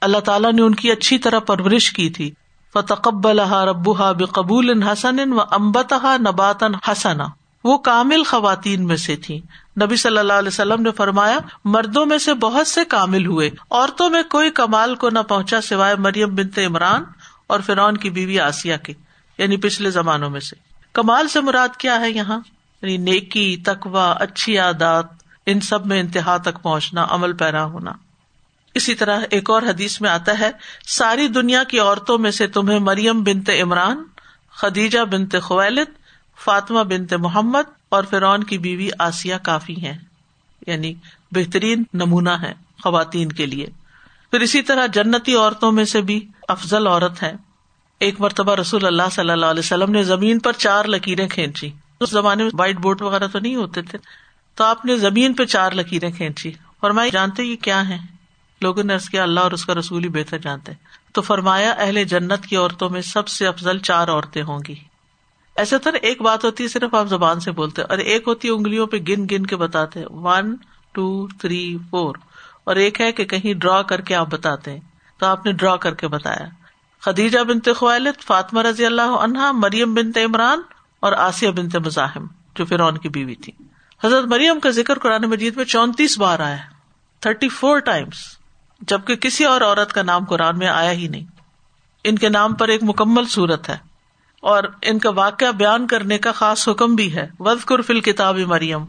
اللہ 0.01 0.17
تعالیٰ 0.17 0.53
نے 0.53 0.61
ان 0.61 0.75
کی 0.75 0.91
اچھی 0.91 1.17
طرح 1.17 1.39
پرورش 1.39 1.91
کی 1.91 2.09
تھی۔ 2.09 2.31
فتقب 2.73 3.27
الحا 3.27 3.65
ربا 3.65 4.11
بقبول 4.11 4.83
حسن 4.83 5.33
و 5.33 5.41
امبتہ 5.51 6.17
نباتن 6.17 6.71
حسنا۔ 6.75 7.25
وہ 7.63 7.77
کامل 7.77 8.23
خواتین 8.23 8.87
میں 8.87 8.95
سے 8.95 9.15
تھی 9.15 9.41
نبی 9.81 9.95
صلی 9.95 10.17
اللہ 10.17 10.33
علیہ 10.33 10.47
وسلم 10.47 10.81
نے 10.81 10.91
فرمایا، 10.91 11.39
مردوں 11.65 12.05
میں 12.05 12.17
سے 12.17 12.33
بہت 12.33 12.67
سے 12.67 12.85
کامل 12.85 13.25
ہوئے۔ 13.25 13.49
عورتوں 13.71 14.09
میں 14.09 14.23
کوئی 14.23 14.51
کمال 14.51 14.95
کو 14.95 15.09
نہ 15.09 15.19
پہنچا 15.19 15.61
سوائے 15.61 15.95
مریم 15.95 16.35
بنتے 16.35 16.65
عمران 16.65 17.03
اور 17.47 17.59
فرعون 17.59 17.97
کی 17.97 18.09
بیوی 18.09 18.39
آسیہ 18.39 18.77
کے 18.77 18.93
یعنی 19.37 19.57
پچھلے 19.57 19.91
زمانوں 19.91 20.29
میں 20.29 20.39
سے۔ 20.39 20.55
کمال 20.93 21.27
سے 21.27 21.41
مراد 21.41 21.75
کیا 21.77 21.99
ہے 21.99 22.11
یہاں؟ 22.11 22.39
یعنی 22.81 22.97
نیکی 22.97 23.57
تقوا 23.65 24.11
اچھی 24.11 24.57
عادات، 24.57 25.05
ان 25.45 25.59
سب 25.59 25.85
میں 25.85 25.99
انتہا 25.99 26.37
تک 26.37 26.61
پہنچنا، 26.61 27.07
عمل 27.09 27.33
پیرا 27.33 27.63
ہونا۔ 27.63 27.91
اسی 28.77 28.95
طرح 28.95 29.19
ایک 29.29 29.49
اور 29.49 29.61
حدیث 29.61 30.01
میں 30.01 30.09
آتا 30.09 30.39
ہے، 30.39 30.51
ساری 30.87 31.27
دنیا 31.27 31.63
کی 31.63 31.79
عورتوں 31.79 32.17
میں 32.17 32.31
سے 32.31 32.47
تمہیں 32.47 32.79
مریم 32.79 33.23
بنتے 33.23 33.61
عمران، 33.61 34.03
خدیجہ 34.51 34.99
بنتے 34.99 35.39
خویلت 35.39 35.89
فاطمہ 36.43 36.83
بنت 36.83 37.13
محمد 37.13 37.69
اور 37.89 38.03
فرعون 38.03 38.43
کی 38.43 38.57
بیوی 38.57 38.89
آسیہ 38.99 39.35
کافی 39.43 39.81
ہے 39.81 39.97
یعنی 40.67 40.93
بہترین 41.31 41.83
نمونہ 41.93 42.29
ہے 42.29 42.53
خواتین 42.83 43.31
کے 43.31 43.45
لیے۔ 43.45 43.65
پھر 44.31 44.39
اسی 44.39 44.61
طرح 44.61 44.85
جنتی 44.85 45.35
عورتوں 45.35 45.71
میں 45.71 45.85
سے 45.85 46.01
بھی 46.01 46.27
افضل 46.47 46.87
عورت 46.87 47.23
ہے 47.23 47.33
ایک 47.99 48.21
مرتبہ 48.21 48.55
رسول 48.55 48.85
اللہ 48.85 49.09
صلی 49.11 49.31
اللہ 49.31 49.45
علیہ 49.45 49.59
وسلم 49.59 49.91
نے 49.91 50.03
زمین 50.03 50.39
پر 50.39 50.53
چار 50.53 50.85
لکیریں 50.85 51.27
کھینچی۔ 51.27 51.69
اس 51.99 52.09
زمانے 52.09 52.43
میں 52.43 52.51
وائٹ 52.53 52.75
بورڈ 52.75 53.01
وغیرہ 53.01 53.27
تو 53.27 53.39
نہیں 53.39 53.55
ہوتے 53.55 53.81
تھے۔ 53.81 53.97
تو 54.55 54.63
آپ 54.63 54.85
نے 54.85 54.97
زمین 54.97 55.33
پہ 55.33 55.45
چار 55.45 55.71
لکیریں 55.71 56.11
کھینچی۔ 56.11 56.51
فرمائی 56.81 57.11
جانتے 57.11 57.43
یہ 57.43 57.55
کیا 57.55 57.89
ہے 57.89 58.16
لوگوں 58.61 58.83
نے 58.83 58.93
کیا، 59.11 59.23
اللہ 59.23 59.39
اور 59.39 59.51
اس 59.51 59.65
کا 59.65 59.73
رسول 59.73 60.03
ہی 60.03 60.09
بہتر 60.09 60.37
جانتے 60.37 60.71
تو 61.13 61.21
فرمایا، 61.21 61.71
اہل 61.71 62.03
جنت 62.03 62.45
کی 62.45 62.55
عورتوں 62.55 62.89
میں 62.89 63.01
سب 63.01 63.27
سے 63.27 63.47
افضل 63.47 63.79
چار 63.79 64.07
عورتیں 64.07 64.43
ہوں 64.43 64.59
گی۔ 64.67 64.75
ایسے 65.55 65.77
طرح 65.77 65.97
ایک 66.01 66.21
بات 66.21 66.45
ہوتی 66.45 66.63
ہے، 66.63 66.69
صرف 66.69 66.95
آپ 66.95 67.07
زبان 67.07 67.39
سے 67.39 67.51
بولتے 67.51 67.81
اور 67.81 67.97
ایک 67.97 68.23
ہوتی 68.27 68.47
ہے، 68.47 68.53
انگلیوں 68.53 68.87
پہ 68.87 68.97
گن 68.97 69.25
گن 69.31 69.45
کے 69.45 69.55
بتاتے 69.55 70.03
ون 70.09 70.55
ٹو 70.91 71.27
تھری 71.27 71.77
فور 71.89 72.15
اور 72.63 72.75
ایک 72.75 73.01
ہے 73.01 73.11
کہ 73.11 73.25
کہیں 73.25 73.53
ڈرا 73.53 73.81
کر 73.81 74.01
کے 74.01 74.15
آپ 74.15 74.27
بتاتے 74.27 74.71
ہیں۔ 74.71 74.79
تو 75.17 75.25
آپ 75.25 75.45
نے 75.45 75.51
ڈرا 75.51 75.75
کر 75.75 75.93
کے 75.93 76.07
بتایا۔ 76.07 76.45
خدیجہ 76.99 77.39
بنتے 77.39 77.73
خوالد 77.73 78.23
فاطمہ 78.23 78.61
رضی 78.61 78.85
اللہ 78.85 79.01
عنہا، 79.01 79.51
مریم 79.51 79.93
بنتے 79.93 80.23
عمران 80.23 80.61
اور 80.99 81.11
آسیہ 81.11 81.49
بنتے 81.49 81.79
مزاحم، 81.79 82.27
جو 82.55 82.65
فرعون 82.65 82.97
کی 82.97 83.09
بیوی 83.09 83.35
تھی۔ 83.35 83.53
حضرت 84.03 84.25
مریم 84.25 84.59
کا 84.59 84.69
ذکر 84.69 84.99
قرآن 84.99 85.21
مجید 85.21 85.57
میں 85.57 85.65
چونتیس 85.65 86.17
بار 86.17 86.39
آیا 86.39 86.57
تھرٹی 87.19 87.49
فور 87.49 87.79
ٹائمس 87.79 88.36
جبکہ 88.81 89.15
کسی 89.15 89.45
اور 89.45 89.61
عورت 89.61 89.93
کا 89.93 90.01
نام 90.03 90.25
قرآن 90.25 90.57
میں 90.57 90.67
آیا 90.67 90.91
ہی 90.91 91.07
نہیں۔ 91.07 91.23
ان 92.03 92.17
کے 92.17 92.29
نام 92.29 92.55
پر 92.55 92.67
ایک 92.67 92.83
مکمل 92.83 93.25
صورت 93.25 93.69
ہے۔ 93.69 93.77
اور 94.41 94.63
ان 94.81 94.99
کا 94.99 95.09
واقعہ 95.09 95.51
بیان 95.51 95.87
کرنے 95.87 96.17
کا 96.17 96.31
خاص 96.31 96.69
حکم 96.69 96.95
بھی 96.95 97.15
ہے۔ 97.15 97.27
وز 97.39 97.65
قرفل 97.65 97.99
کتاب 97.99 98.37
مریم۔ 98.37 98.85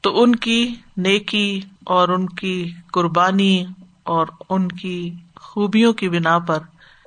تو 0.00 0.22
ان 0.22 0.36
کی 0.36 0.74
نیکی 0.96 1.60
اور 1.84 2.08
ان 2.08 2.26
کی 2.26 2.70
قربانی 2.92 3.64
اور 4.02 4.26
ان 4.50 4.68
کی 4.68 5.14
خوبیوں 5.40 5.92
کی 5.92 6.08
بنا 6.08 6.38
پر 6.38 6.58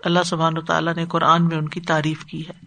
اللہ 0.03 0.19
سبحان 0.25 0.65
تعالیٰ 0.65 0.95
نے 0.95 1.05
قرآن 1.05 1.47
میں 1.47 1.57
ان 1.57 1.69
کی 1.69 1.81
تعریف 1.81 2.25
کی 2.25 2.47
ہے۔ 2.47 2.65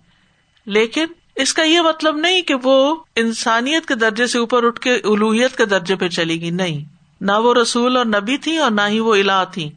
لیکن 0.67 1.07
اس 1.35 1.55
کا 1.55 1.63
یہ 1.63 1.81
مطلب 1.81 2.17
نہیں 2.17 2.43
کہ 2.43 2.55
وہ 2.63 2.97
انسانیت 3.17 3.87
کے 3.87 3.95
درجے 3.95 4.27
سے 4.27 4.39
اوپر 4.39 4.65
اٹھ 4.65 4.81
کے 4.81 4.95
الوحیت 4.95 5.57
کے 5.57 5.65
درجے 5.65 5.97
پہ 5.97 6.09
چلے 6.09 6.35
گی۔ 6.35 6.51
نہیں۔ 6.51 7.02
نہ 7.23 7.33
وہ 7.33 7.55
رسول 7.55 7.97
اور 7.97 8.05
نبی 8.07 8.37
تھی 8.37 8.57
اور 8.59 8.71
نہ 8.71 8.81
ہی 8.89 9.01
وہ 9.01 9.15
الا 9.15 9.45
تھی 9.45 9.71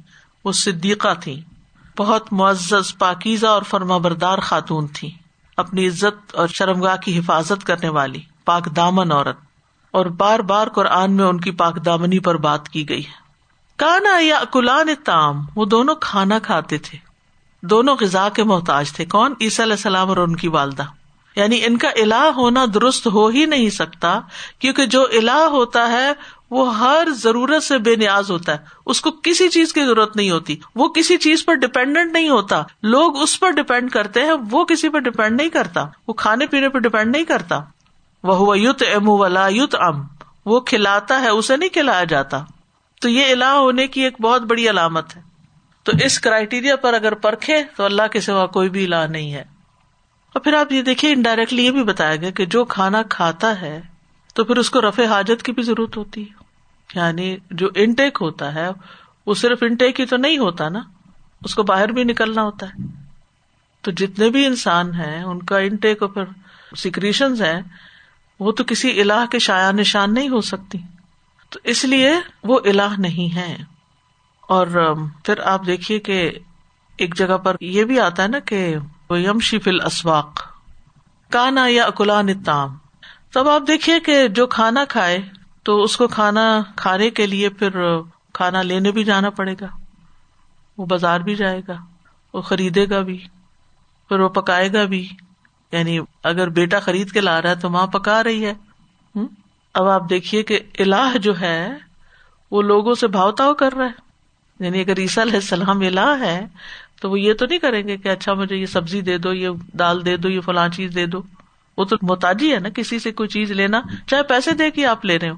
وہ 0.45 0.51
صدیقہ 0.51 1.13
تھی 1.21 1.41
بہت 1.97 2.33
معزز، 2.33 2.97
پاکیزہ 2.97 3.47
اور 3.47 3.61
فرما 3.61 3.97
بردار 3.97 4.37
خاتون 4.37 4.87
تھی 4.87 5.11
اپنی 5.57 5.87
عزت 5.87 6.35
اور 6.35 6.47
شرمگاہ 6.47 6.95
کی 6.95 7.19
حفاظت 7.19 7.63
کرنے 7.63 7.89
والی 7.89 8.21
پاک 8.45 8.75
دامن 8.75 9.11
عورت۔ 9.11 9.37
اور 9.91 10.05
بار 10.05 10.39
بار 10.39 10.67
قرآن 10.67 11.11
میں 11.11 11.25
ان 11.25 11.39
کی 11.39 11.51
پاک 11.51 11.85
دامنی 11.85 12.19
پر 12.19 12.37
بات 12.37 12.69
کی 12.69 12.89
گئی۔ 12.89 13.05
ہے 13.05 13.25
کانا 13.75 14.17
یا 14.19 14.37
اکلان 14.37 14.87
تام 15.03 15.41
وہ 15.55 15.65
دونوں 15.65 15.95
کھانا 15.95 16.39
کھاتے 16.39 16.77
تھے۔ 16.77 16.97
دونوں 17.61 17.95
غذا 18.01 18.29
کے 18.29 18.43
محتاج 18.43 18.93
تھے۔ 18.93 19.05
کون؟ 19.05 19.33
عیسی 19.41 19.63
علیہ 19.63 19.73
السلام 19.73 20.09
اور 20.09 20.17
ان 20.17 20.35
کی 20.35 20.47
والدہ۔ 20.47 20.83
یعنی 21.35 21.65
ان 21.65 21.77
کا 21.77 21.87
الہ 21.87 22.31
ہونا 22.35 22.65
درست 22.73 23.07
ہو 23.07 23.27
ہی 23.27 23.45
نہیں 23.45 23.69
سکتا، 23.69 24.19
کیونکہ 24.59 24.85
جو 24.85 25.03
الہ 25.03 25.31
ہوتا 25.31 25.87
ہے 25.87 26.11
وہ 26.51 26.77
ہر 26.77 27.07
ضرورت 27.11 27.63
سے 27.63 27.77
بے 27.77 27.95
نیاز 27.95 28.31
ہوتا 28.31 28.51
ہے۔ 28.51 28.57
اس 28.85 29.01
کو 29.01 29.11
کسی 29.11 29.49
چیز 29.49 29.73
کی 29.73 29.85
ضرورت 29.85 30.15
نہیں 30.15 30.31
ہوتی۔ 30.31 30.55
وہ 30.75 30.87
کسی 30.87 31.17
چیز 31.17 31.45
پر 31.45 31.53
ڈپینڈنٹ 31.55 32.11
نہیں 32.11 32.29
ہوتا۔ 32.29 32.63
لوگ 32.83 33.17
اس 33.17 33.39
پر 33.39 33.51
ڈپینڈ 33.51 33.91
کرتے 33.91 34.23
ہیں، 34.23 34.33
وہ 34.51 34.65
کسی 34.65 34.89
پر 34.89 34.99
ڈپینڈ 34.99 35.37
نہیں 35.37 35.49
کرتا۔ 35.49 35.85
وہ 36.07 36.13
کھانے 36.13 36.47
پینے 36.47 36.69
پر 36.69 36.79
ڈپینڈ 36.79 37.11
نہیں 37.11 37.23
کرتا۔ 37.23 37.59
وہ 38.23 38.59
یوت 38.59 38.83
ام 38.95 39.09
ولا 39.09 39.47
یوت 39.47 39.75
ام 39.75 40.03
وہ 40.45 40.59
کھلاتا 40.59 41.21
ہے، 41.21 41.29
اسے 41.29 41.57
نہیں 41.57 41.69
کھلایا 41.69 42.03
جاتا۔ 42.03 42.43
تو 43.01 43.09
یہ 43.09 43.31
الہ 43.31 43.45
ہونے 43.45 43.87
کی 43.87 44.01
ایک 44.01 44.21
بہت 44.21 44.41
بڑی 44.41 44.69
علامت 44.69 45.15
ہے۔ 45.15 45.21
تو 45.83 45.91
اس 46.05 46.19
کرائٹیریا 46.19 46.75
پر 46.75 46.93
اگر 46.93 47.13
پرکھے 47.13 47.63
تو 47.75 47.85
اللہ 47.85 48.07
کے 48.11 48.21
سوا 48.21 48.45
کوئی 48.45 48.69
بھی 48.69 48.85
الہ 48.85 49.07
نہیں 49.09 49.33
ہے۔ 49.33 49.41
اور 50.33 50.39
پھر 50.39 50.53
آپ 50.53 50.71
یہ 50.71 50.81
دیکھیے 50.81 51.13
انڈائریکٹلی 51.13 51.65
یہ 51.65 51.71
بھی 51.71 51.83
بتایا 51.83 52.15
گیا 52.15 52.29
کہ 52.29 52.45
جو 52.45 52.65
کھانا 52.65 53.03
کھاتا 53.09 53.61
ہے 53.61 53.94
تو 54.35 54.43
پھر 54.43 54.57
اس 54.57 54.69
کو 54.69 54.81
رفع 54.81 55.05
حاجت 55.05 55.43
کی 55.43 55.51
بھی 55.51 55.63
ضرورت 55.63 55.97
ہوتی 55.97 56.21
ہے۔ 56.21 56.43
یعنی 56.95 57.37
جو 57.51 57.67
انٹیک 57.75 58.17
ہوتا 58.21 58.55
ہے، 58.55 58.67
وہ 59.25 59.33
صرف 59.33 59.57
انٹیک 59.61 59.99
ہی 59.99 60.05
تو 60.05 60.17
نہیں 60.17 60.37
ہوتا 60.37 60.69
نا۔ 60.69 60.79
اس 61.43 61.55
کو 61.55 61.63
باہر 61.63 61.87
بھی 61.87 62.03
نکلنا 62.03 62.41
ہوتا 62.41 62.65
ہے۔ 62.65 62.85
تو 63.81 63.91
جتنے 63.91 64.29
بھی 64.29 64.45
انسان 64.45 64.93
ہیں، 64.93 65.23
ان 65.23 65.43
کا 65.43 65.57
انٹیک 65.57 66.01
اور 66.01 66.09
پھر 66.09 66.23
سیکریشن 66.75 67.41
ہے 67.41 67.61
وہ 68.39 68.51
تو 68.51 68.63
کسی 68.63 69.01
اللہ 69.01 69.25
کے 69.31 69.39
شاع 69.39 69.71
نشان 69.71 70.13
نہیں 70.13 70.29
ہو 70.29 70.41
سکتی۔ 70.41 70.77
تو 71.49 71.59
اس 71.63 71.85
لیے 71.85 72.13
وہ 72.43 72.59
اللہ 72.65 72.99
نہیں 72.99 73.35
ہے 73.35 73.57
اور 74.41 74.95
پھر 75.25 75.39
آپ 75.39 75.65
دیکھیے 75.65 75.99
کہ 75.99 76.31
ایک 76.97 77.15
جگہ 77.15 77.37
پر 77.37 77.55
یہ 77.61 77.83
بھی 77.83 77.99
آتا 77.99 78.23
ہے 78.23 78.27
نا 78.27 78.39
کہ 78.39 78.75
یم 79.09 79.39
شیفل 79.39 79.81
اسواق 79.85 80.41
کانا 81.29 81.67
یا 81.67 81.85
اکلان 81.85 82.43
تام 82.43 82.77
تب 83.35 83.49
آپ 83.49 83.61
دیکھیے 83.67 83.99
کہ 83.99 84.27
جو 84.27 84.47
کھانا 84.47 84.85
کھائے 84.85 85.17
تو 85.63 85.83
اس 85.83 85.97
کو 85.97 86.07
کھانا 86.07 86.61
کھانے 86.75 87.09
کے 87.09 87.27
لیے 87.27 87.49
پھر 87.49 87.69
کھانا 88.33 88.61
لینے 88.61 88.91
بھی 88.91 89.03
جانا 89.03 89.29
پڑے 89.29 89.55
گا، 89.61 89.67
وہ 90.77 90.85
بازار 90.85 91.19
بھی 91.19 91.35
جائے 91.35 91.61
گا، 91.67 91.73
وہ 92.33 92.41
خریدے 92.41 92.89
گا 92.89 93.01
بھی، 93.01 93.17
پھر 94.09 94.19
وہ 94.19 94.29
پکائے 94.29 94.73
گا 94.73 94.83
بھی۔ 94.83 95.09
یعنی 95.71 95.99
اگر 96.23 96.49
بیٹا 96.49 96.79
خرید 96.79 97.11
کے 97.11 97.21
لا 97.21 97.41
رہا 97.41 97.49
ہے 97.49 97.55
تو 97.55 97.69
ماں 97.69 97.87
پکا 97.87 98.23
رہی 98.23 98.45
ہے۔ 98.45 98.53
اب 99.73 99.87
آپ 99.87 100.09
دیکھیے 100.09 100.43
کہ 100.43 100.59
الہ 100.79 101.17
جو 101.17 101.39
ہے، 101.39 101.69
وہ 102.51 102.61
لوگوں 102.61 102.93
سے 102.93 103.07
بھاؤ 103.07 103.53
کر 103.53 103.73
رہا 103.73 103.85
ہے۔ 103.85 103.91
یعنی 104.59 104.81
اگر 104.81 104.99
عیسیٰ 104.99 105.23
علیہ 105.23 105.35
السلام 105.35 105.79
الہ 105.79 106.15
ہے، 106.19 106.47
تو 107.01 107.11
وہ 107.11 107.19
یہ 107.19 107.33
تو 107.33 107.45
نہیں 107.45 107.59
کریں 107.59 107.87
گے 107.87 107.97
کہ 107.97 108.09
اچھا 108.09 108.33
مجھے 108.33 108.55
یہ 108.55 108.65
سبزی 108.65 109.01
دے 109.01 109.17
دو، 109.17 109.33
یہ 109.33 109.49
دال 109.79 110.05
دے 110.05 110.17
دو، 110.17 110.29
یہ 110.29 110.41
فلاں 110.41 110.69
چیز 110.69 110.95
دے 110.95 111.05
دو۔ 111.05 111.21
وہ 111.77 111.85
تو 111.85 111.95
محتاجی 112.01 112.53
ہے 112.53 112.59
نا، 112.59 112.69
کسی 112.69 112.99
سے 112.99 113.11
کوئی 113.11 113.29
چیز 113.29 113.51
لینا، 113.51 113.81
چاہے 114.07 114.23
پیسے 114.23 114.51
دے 114.51 114.71
کے 114.71 114.85
آپ 114.85 115.05
لے 115.05 115.19
رہے 115.19 115.29
ہو 115.29 115.35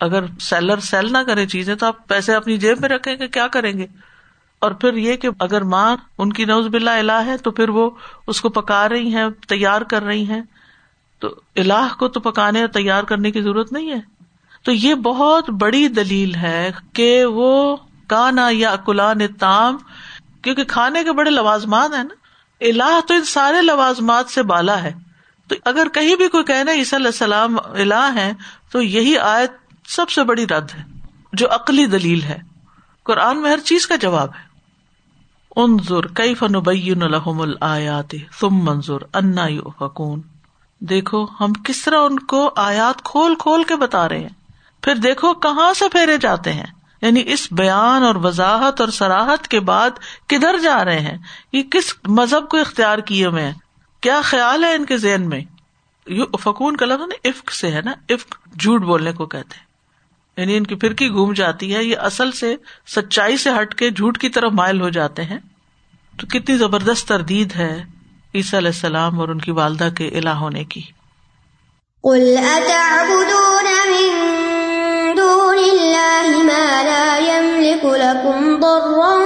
اگر 0.00 0.24
سیلر 0.40 0.78
سیل 0.78 1.12
نہ 1.12 1.18
کرے 1.18 1.46
چیزیں 1.46 1.74
تو 1.74 1.86
آپ 1.86 2.08
پیسے 2.08 2.34
اپنی 2.34 2.56
جیب 2.56 2.80
میں 2.80 2.88
رکھیں 2.88 3.16
گے 3.18 3.28
کیا 3.28 3.46
کریں 3.46 3.78
گے؟ 3.78 3.86
اور 4.58 4.70
پھر 4.70 4.94
یہ 4.94 5.16
کہ 5.16 5.28
اگر 5.40 5.62
ماں 5.62 5.96
ان 6.18 6.32
کی 6.32 6.44
نوز 6.44 6.66
بلا 6.66 6.96
الہ 6.98 7.22
ہے 7.26 7.36
تو 7.36 7.50
پھر 7.50 7.68
وہ 7.68 7.90
اس 8.26 8.40
کو 8.40 8.48
پکا 8.48 8.88
رہی 8.88 9.14
ہیں، 9.14 9.24
تیار 9.48 9.82
کر 9.82 10.02
رہی 10.02 10.26
ہیں۔ 10.26 10.42
تو 11.18 11.28
الہ 11.56 11.94
کو 11.98 12.08
تو 12.08 12.20
پکانے 12.20 12.60
اور 12.60 12.68
تیار 12.68 13.02
کرنے 13.02 13.30
کی 13.30 13.42
ضرورت 13.42 13.72
نہیں 13.72 13.90
ہے۔ 13.90 14.00
تو 14.62 14.72
یہ 14.72 14.94
بہت 14.94 15.50
بڑی 15.50 15.88
دلیل 15.88 16.34
ہے 16.34 16.70
کہ 16.92 17.24
وہ 17.24 17.76
کانا 18.06 18.48
یا 18.52 18.70
اکلان 18.70 19.26
تام 19.26 19.76
کیونکہ 20.42 20.64
کھانے 20.64 21.04
کے 21.04 21.12
بڑے 21.12 21.30
لوازمات 21.30 21.90
ہیں 21.94 22.04
نا۔ 22.04 22.14
الہ 22.60 23.00
تو 23.08 23.14
ان 23.14 23.24
سارے 23.24 23.62
لوازمات 23.62 24.30
سے 24.30 24.42
بالا 24.42 24.82
ہے۔ 24.82 24.92
تو 25.52 25.70
اگر 25.70 25.86
کہیں 25.94 26.16
بھی 26.16 26.28
کوئی 26.28 26.44
کہنا 26.44 26.72
عیسی 26.72 26.96
علیہ 26.96 27.06
السلام 27.06 27.56
الہ 27.64 28.10
ہے 28.14 28.32
تو 28.72 28.82
یہی 28.82 29.18
آیت 29.18 29.52
سب 29.86 30.10
سے 30.10 30.24
بڑی 30.24 30.46
رد 30.46 30.74
ہے، 30.74 30.82
جو 31.32 31.54
عقلی 31.54 31.86
دلیل 31.86 32.22
ہے۔ 32.22 32.38
قرآن 33.04 33.42
میں 33.42 33.50
ہر 33.50 33.58
چیز 33.58 33.86
کا 33.86 33.96
جواب 33.96 34.28
ہے۔ 34.28 34.44
ان 35.56 35.76
ضر 35.88 36.06
کئی 36.06 36.34
فن 36.34 36.56
الحم 37.02 37.40
الآیات 37.40 38.14
منظور 38.42 39.00
انا 39.14 39.46
فکون 39.78 40.22
دیکھو، 40.80 41.26
ہم 41.40 41.52
کس 41.52 41.82
طرح 41.82 41.98
ان 41.98 42.18
کو 42.18 42.50
آیات 42.56 43.02
کھول 43.02 43.34
کھول 43.34 43.64
کے 43.64 43.76
بتا 43.76 44.08
رہے 44.08 44.18
ہیں۔ 44.18 44.42
پھر 44.82 44.94
دیکھو 44.94 45.34
کہاں 45.34 45.72
سے 45.72 45.88
پھیرے 45.88 46.16
جاتے 46.16 46.52
ہیں۔ 46.52 46.66
یعنی 47.02 47.22
اس 47.26 47.48
بیان 47.50 48.02
اور 48.02 48.14
وضاحت 48.14 48.80
اور 48.80 48.88
سراہت 48.88 49.48
کے 49.48 49.60
بعد 49.60 49.90
کدھر 50.26 50.58
جا 50.58 50.84
رہے 50.84 51.00
ہیں؟ 51.00 51.18
یہ 51.52 51.62
کس 51.62 51.94
مذہب 52.08 52.48
کو 52.48 52.60
اختیار 52.60 52.98
کیے 52.98 53.26
ہوئے 53.26 53.44
ہیں؟ 53.44 53.52
کیا 54.02 54.20
خیال 54.24 54.64
ہے 54.64 54.74
ان 54.74 54.84
کے 54.84 54.96
ذہن 54.96 55.28
میں؟ 55.28 55.40
یہ 56.06 56.24
فکون 56.40 56.76
کا 56.76 56.86
لفظ 56.86 57.00
نا 57.00 57.28
عفق 57.28 57.52
سے 57.52 57.70
ہے 57.70 57.80
نا، 57.84 57.92
عفق 58.10 58.34
جھوٹ 58.60 58.82
بولنے 58.82 59.12
کو 59.12 59.26
کہتے 59.26 59.54
ہیں۔ 59.56 59.72
یعنی 60.36 60.56
ان 60.56 60.64
کی 60.64 60.74
فرقی 60.74 61.08
گھوم 61.08 61.32
جاتی 61.32 61.74
ہے، 61.74 61.84
یہ 61.84 61.96
اصل 61.96 62.32
سے 62.32 62.56
سچائی 62.86 63.36
سے 63.36 63.50
ہٹ 63.60 63.74
کے 63.74 63.90
جھوٹ 63.90 64.18
کی 64.18 64.28
طرف 64.28 64.52
مائل 64.52 64.80
ہو 64.80 64.88
جاتے 64.88 65.24
ہیں۔ 65.24 65.38
تو 66.20 66.26
کتنی 66.26 66.56
زبردست 66.56 67.08
تردید 67.08 67.56
ہے 67.56 67.84
عیسی 68.34 68.58
علیہ 68.58 68.68
السلام 68.68 69.20
اور 69.20 69.28
ان 69.28 69.38
کی 69.38 69.50
والدہ 69.50 69.88
کے 69.96 70.08
الہ 70.08 70.28
ہونے 70.28 70.64
کی۔ 70.64 70.80
قل 72.02 72.34
اتعبدون 72.38 73.64
من 73.64 74.32
دون 75.16 75.58
اللہ 75.58 76.42
ما 76.42 76.82
لا 76.82 77.18
يملك 77.18 77.84
لكم 77.84 78.60
ضرا 78.60 79.21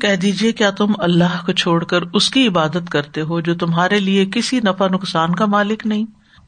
کہہ 0.00 0.16
دیجیے 0.16 0.52
کیا 0.52 0.70
تم 0.70 0.92
اللہ 0.98 1.46
کو 1.46 1.52
چھوڑ 1.52 1.84
کر 1.84 2.02
اس 2.02 2.30
کی 2.30 2.48
عبادت 2.48 2.90
کرتے 2.90 3.20
ہو 3.20 3.40
جو 3.40 3.54
تمہارے 3.54 4.00
لیے 4.00 4.26
کسی 4.26 4.60
نفع 4.60 4.88
نقصان 4.88 5.34
کا 5.34 5.46
مالک 5.46 5.86
نہیں؟ 5.86 6.04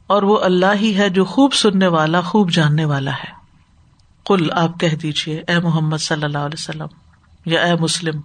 اور 0.06 0.22
وہ 0.22 0.38
اللہ 0.38 0.74
ہی 0.80 0.96
ہے 0.96 1.08
جو 1.08 1.24
خوب 1.24 1.52
سننے 1.52 1.86
والا، 1.86 2.20
خوب 2.20 2.50
جاننے 2.50 2.84
والا 2.84 3.10
ہے۔ 3.10 3.30
کل 4.26 4.52
آپ 4.52 4.80
کہہ 4.80 4.96
دیجیے 5.02 5.42
اے 5.48 5.58
محمد 5.58 5.98
صلی 5.98 6.24
اللہ 6.24 6.38
علیہ 6.38 6.60
وسلم، 6.60 6.86
یا 7.46 7.60
اے 7.60 7.72
مسلم، 7.80 8.20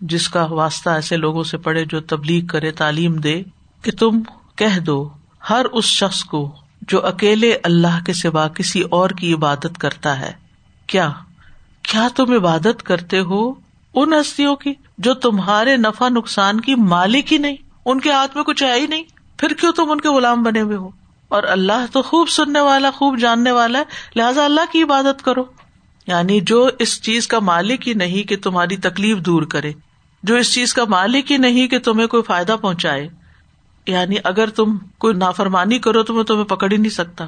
جس 0.00 0.28
کا 0.28 0.44
واسطہ 0.44 0.90
ایسے 0.90 1.16
لوگوں 1.16 1.44
سے 1.44 1.56
پڑھے 1.56 1.84
جو 1.84 2.00
تبلیغ 2.00 2.46
کرے، 2.46 2.70
تعلیم 2.70 3.16
دے، 3.16 3.42
کہ 3.82 3.92
تم 3.98 4.20
کہہ 4.56 4.78
دو 4.78 5.08
ہر 5.50 5.64
اس 5.64 5.84
شخص 5.84 6.24
کو 6.24 6.52
جو 6.88 7.06
اکیلے 7.06 7.58
اللہ 7.62 8.04
کے 8.06 8.12
سوا 8.12 8.48
کسی 8.48 8.80
اور 8.80 9.10
کی 9.10 9.34
عبادت 9.34 9.78
کرتا 9.78 10.20
ہے۔ 10.20 10.32
کیا؟ 10.86 11.10
کیا 11.82 12.08
تم 12.16 12.32
عبادت 12.32 12.82
کرتے 12.82 13.20
ہو 13.20 13.52
ان 13.94 14.12
ہستیوں 14.12 14.56
کی 14.56 14.74
جو 14.98 15.14
تمہارے 15.14 15.76
نفع 15.76 16.08
نقصان 16.08 16.60
کی 16.60 16.74
مالک 16.74 17.32
ہی 17.32 17.38
نہیں؟ 17.38 17.56
ان 17.86 18.00
کے 18.00 18.10
ہاتھ 18.12 18.36
میں 18.36 18.44
کچھ 18.44 18.62
ہے 18.62 18.80
ہی 18.80 18.86
نہیں۔ 18.86 19.02
پھر 19.36 19.48
کیوں 19.48 19.72
تم 19.72 19.90
ان 19.90 20.00
کے 20.00 20.08
غلام 20.08 20.42
بنے 20.42 20.60
ہوئے 20.60 20.76
ہو؟ 20.76 20.90
اور 21.28 21.42
اللہ 21.42 21.86
تو 21.92 22.02
خوب 22.02 22.28
سننے 22.28 22.60
والا، 22.60 22.90
خوب 22.90 23.18
جاننے 23.18 23.50
والا 23.50 23.78
ہے، 23.78 23.84
لہٰذا 24.16 24.44
اللہ 24.44 24.72
کی 24.72 24.82
عبادت 24.82 25.22
کرو۔ 25.22 25.44
یعنی 26.06 26.40
جو 26.40 26.68
اس 26.78 27.02
چیز 27.02 27.28
کا 27.28 27.38
مالک 27.38 27.88
ہی 27.88 27.94
نہیں 27.94 28.22
کہ 28.22 28.36
تمہاری 28.36 28.76
تکلیف 28.76 29.18
دور 29.18 29.42
کرے، 29.42 29.72
جو 30.22 30.36
اس 30.36 30.54
چیز 30.54 30.74
کا 30.74 30.82
مالک 30.88 31.32
ہی 31.32 31.36
نہیں 31.36 31.68
کہ 31.68 31.78
تمہیں 31.78 32.06
کوئی 32.06 32.22
فائدہ 32.22 32.56
پہنچائے۔ 32.60 33.08
یعنی 33.86 34.14
اگر 34.24 34.50
تم 34.50 34.76
کوئی 34.98 35.14
نافرمانی 35.14 35.78
کرو 35.78 36.02
تو 36.02 36.14
میں 36.14 36.24
تمہیں 36.24 36.44
پکڑ 36.44 36.72
ہی 36.72 36.76
نہیں 36.76 36.90
سکتا۔ 36.90 37.26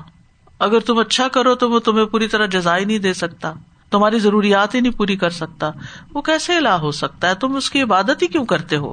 اگر 0.58 0.80
تم 0.80 0.98
اچھا 0.98 1.28
کرو 1.28 1.54
تو 1.54 1.70
وہ 1.70 1.78
تمہیں 1.78 2.04
پوری 2.04 2.28
طرح 2.28 2.46
جزائی 2.46 2.84
نہیں 2.84 2.98
دے 2.98 3.14
سکتا۔ 3.14 3.52
تمہاری 3.90 4.18
ضروریات 4.18 4.74
ہی 4.74 4.80
نہیں 4.80 4.92
پوری 4.92 5.16
کر 5.16 5.30
سکتا۔ 5.30 5.70
وہ 6.14 6.20
کیسے 6.20 6.60
لا 6.60 6.80
ہو 6.80 6.90
سکتا 6.90 7.28
ہے؟ 7.28 7.34
تم 7.34 7.56
اس 7.56 7.70
کی 7.70 7.82
عبادت 7.82 8.22
ہی 8.22 8.26
کیوں 8.26 8.44
کرتے 8.44 8.76
ہو؟ 8.76 8.92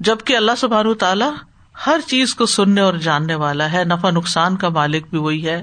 جبکہ 0.00 0.36
اللہ 0.36 0.52
سبحان 0.58 0.94
تعالیٰ 0.94 1.32
ہر 1.86 2.00
چیز 2.06 2.34
کو 2.34 2.46
سننے 2.46 2.80
اور 2.80 2.94
جاننے 2.94 3.34
والا 3.34 3.72
ہے۔ 3.72 3.84
نفع 3.84 4.10
نقصان 4.10 4.56
کا 4.56 4.68
مالک 4.68 5.06
بھی 5.10 5.18
وہی 5.18 5.46
ہے۔ 5.46 5.62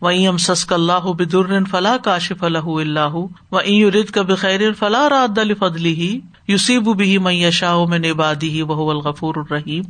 وہیں 0.00 0.28
ہم 0.28 0.36
سسک 0.36 0.72
اللہ 0.72 1.12
بدر 1.12 1.64
فلاح 1.64 1.96
کاشف 1.96 2.44
اللہ 2.44 2.58
اللہ 2.58 3.14
و 3.14 3.90
رد 3.90 4.10
کا 4.10 4.22
بخیر 4.22 4.72
فلاح 4.72 5.08
راد 5.08 5.38
فضلی 5.58 5.94
ہی 5.94 6.20
یوسیب 6.48 6.96
بھی 6.96 7.18
میں 7.18 7.50
میں 7.88 7.98
نبادی 7.98 8.48
ہی 8.48 8.62
وہ 8.62 8.90
الغفور 8.90 9.34
الرحیم 9.36 9.82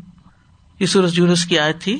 یہ 0.81 0.87
سورج 0.87 1.19
یونس 1.19 1.45
کی 1.45 1.59
آئے 1.59 1.73
تھی۔ 1.73 1.99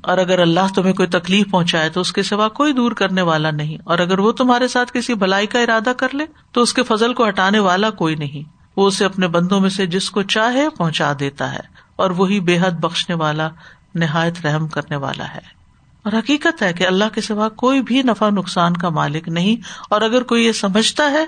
اور 0.00 0.18
اگر 0.18 0.38
اللہ 0.38 0.74
تمہیں 0.74 0.92
کوئی 0.92 1.08
تکلیف 1.08 1.50
پہنچائے 1.50 1.88
تو 1.88 2.00
اس 2.00 2.12
کے 2.12 2.22
سوا 2.22 2.48
کوئی 2.48 2.72
دور 2.72 2.92
کرنے 2.92 3.22
والا 3.22 3.50
نہیں۔ 3.50 3.78
اور 3.84 3.98
اگر 3.98 4.18
وہ 4.18 4.32
تمہارے 4.32 4.68
ساتھ 4.68 4.92
کسی 4.92 5.14
بھلائی 5.14 5.46
کا 5.46 5.60
ارادہ 5.60 5.92
کر 5.96 6.08
لے 6.12 6.24
تو 6.52 6.60
اس 6.60 6.74
کے 6.74 6.82
فضل 6.82 7.14
کو 7.14 7.28
ہٹانے 7.28 7.58
والا 7.58 7.90
کوئی 7.90 8.14
نہیں۔ 8.14 8.48
وہ 8.76 8.86
اسے 8.86 9.04
اپنے 9.04 9.28
بندوں 9.28 9.60
میں 9.60 9.70
سے 9.70 9.86
جس 9.86 10.10
کو 10.10 10.22
چاہے 10.22 10.68
پہنچا 10.68 11.12
دیتا 11.20 11.52
ہے۔ 11.52 11.60
اور 11.96 12.10
وہی 12.10 12.40
بے 12.40 12.58
حد 12.58 12.70
بخشنے 12.70 13.16
والا، 13.16 13.48
نہایت 13.94 14.46
رحم 14.46 14.68
کرنے 14.68 14.96
والا 14.96 15.28
ہے۔ 15.34 15.60
اور 16.02 16.12
حقیقت 16.12 16.62
ہے 16.62 16.72
کہ 16.72 16.86
اللہ 16.86 17.04
کے 17.14 17.20
سوا 17.20 17.48
کوئی 17.48 17.82
بھی 17.82 18.02
نفع 18.02 18.30
نقصان 18.30 18.76
کا 18.76 18.88
مالک 18.88 19.28
نہیں۔ 19.28 19.62
اور 19.90 20.00
اگر 20.00 20.22
کوئی 20.22 20.46
یہ 20.46 20.52
سمجھتا 20.52 21.10
ہے 21.10 21.26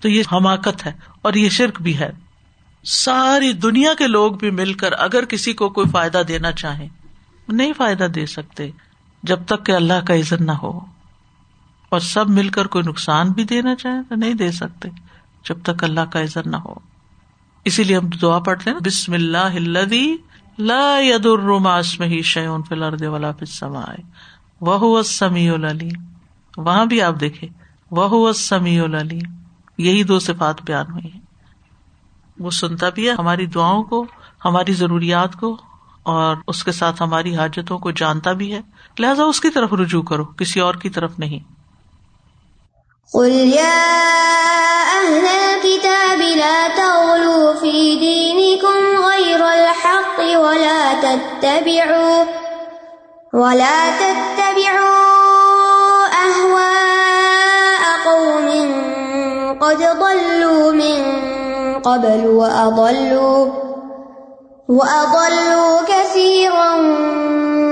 تو 0.00 0.08
یہ 0.08 0.22
حماقت 0.32 0.86
ہے 0.86 0.92
اور 1.22 1.34
یہ 1.34 1.48
شرک 1.48 1.82
بھی 1.82 1.98
ہے۔ 1.98 2.10
ساری 2.90 3.52
دنیا 3.52 3.94
کے 3.98 4.06
لوگ 4.06 4.32
بھی 4.32 4.50
مل 4.50 4.72
کر 4.72 4.92
اگر 4.92 5.24
کسی 5.24 5.52
کو 5.52 5.68
کوئی 5.68 5.86
فائدہ 5.90 6.22
دینا 6.28 6.52
چاہے، 6.52 6.88
نہیں 7.48 7.72
فائدہ 7.76 8.04
دے 8.04 8.26
سکتے، 8.26 8.70
جب 9.22 9.44
تک 9.46 9.66
کہ 9.66 9.72
اللہ 9.72 10.04
کا 10.06 10.14
عزت 10.14 10.40
نہ 10.40 10.52
ہو۔ 10.52 10.80
اور 11.88 12.00
سب 12.00 12.30
مل 12.30 12.48
کر 12.48 12.66
کوئی 12.66 12.84
نقصان 12.88 13.28
بھی 13.28 13.44
دینا 13.44 13.74
چاہے 13.74 14.02
تو 14.08 14.14
نہیں 14.14 14.34
دے 14.34 14.50
سکتے، 14.50 14.88
جب 15.48 15.58
تک 15.62 15.84
اللہ 15.84 16.00
کا 16.00 16.20
عزت 16.20 16.46
نہ 16.46 16.56
ہو۔ 16.56 16.74
اسی 17.64 17.84
لیے 17.84 17.96
ہم 17.96 18.06
دعا 18.06 18.38
پڑھتے 18.38 18.70
ہیں، 18.70 18.78
بسم 18.84 19.12
اللہ 19.12 19.56
لا 20.58 20.98
ید 21.00 21.26
الرماس 21.26 22.00
میں 22.00 22.08
ہی 22.08 22.22
شیون 22.22 22.62
فلرد 22.68 23.02
والا 23.02 23.30
سمائے 23.46 24.02
وہ 24.60 25.02
سمی 25.02 25.48
العلیم۔ 25.50 26.02
وہاں 26.56 26.86
بھی 26.86 27.02
آپ 27.02 27.14
دیکھے 27.20 27.48
وہ 27.90 28.32
سمی 28.32 28.80
العلیم۔ 28.80 29.30
یہی 29.78 30.02
دو 30.02 30.18
صفات 30.18 30.62
بیان 30.62 30.86
ہوئی 30.92 31.12
ہیں۔ 31.14 31.27
وہ 32.38 32.50
سنتا 32.50 32.88
بھی 32.88 33.08
ہے 33.08 33.14
ہماری 33.18 33.46
دعاؤں 33.46 33.82
کو، 33.82 34.06
ہماری 34.44 34.72
ضروریات 34.72 35.36
کو، 35.40 35.56
اور 36.02 36.36
اس 36.48 36.64
کے 36.64 36.72
ساتھ 36.72 37.02
ہماری 37.02 37.36
حاجتوں 37.36 37.78
کو 37.78 37.90
جانتا 37.90 38.32
بھی 38.32 38.54
ہے۔ 38.54 38.60
لہٰذا 38.98 39.22
اس 39.22 39.40
کی 39.40 39.50
طرف 39.50 39.72
رجوع 39.72 40.02
کرو، 40.02 40.24
کسی 40.24 40.60
اور 40.60 40.74
کی 40.74 40.90
طرف 40.90 41.18
نہیں۔ 41.18 41.58
قل 43.12 43.32
يا 43.32 44.04
أهل 45.02 45.26
الكتاب 45.26 46.20
لا 46.20 46.66
تغلوا 46.76 47.52
في 47.60 47.94
دينكم 48.00 49.02
غير 49.02 49.40
الحق 49.42 50.18
ولا 50.18 50.92
تتبعوا 51.00 52.24
ولا 53.32 53.90
تتبعوا 53.98 54.97
قبل 61.88 62.26
وأضلوا 62.26 63.44
وأضلوا 64.68 65.80
كثيرا 65.88 66.74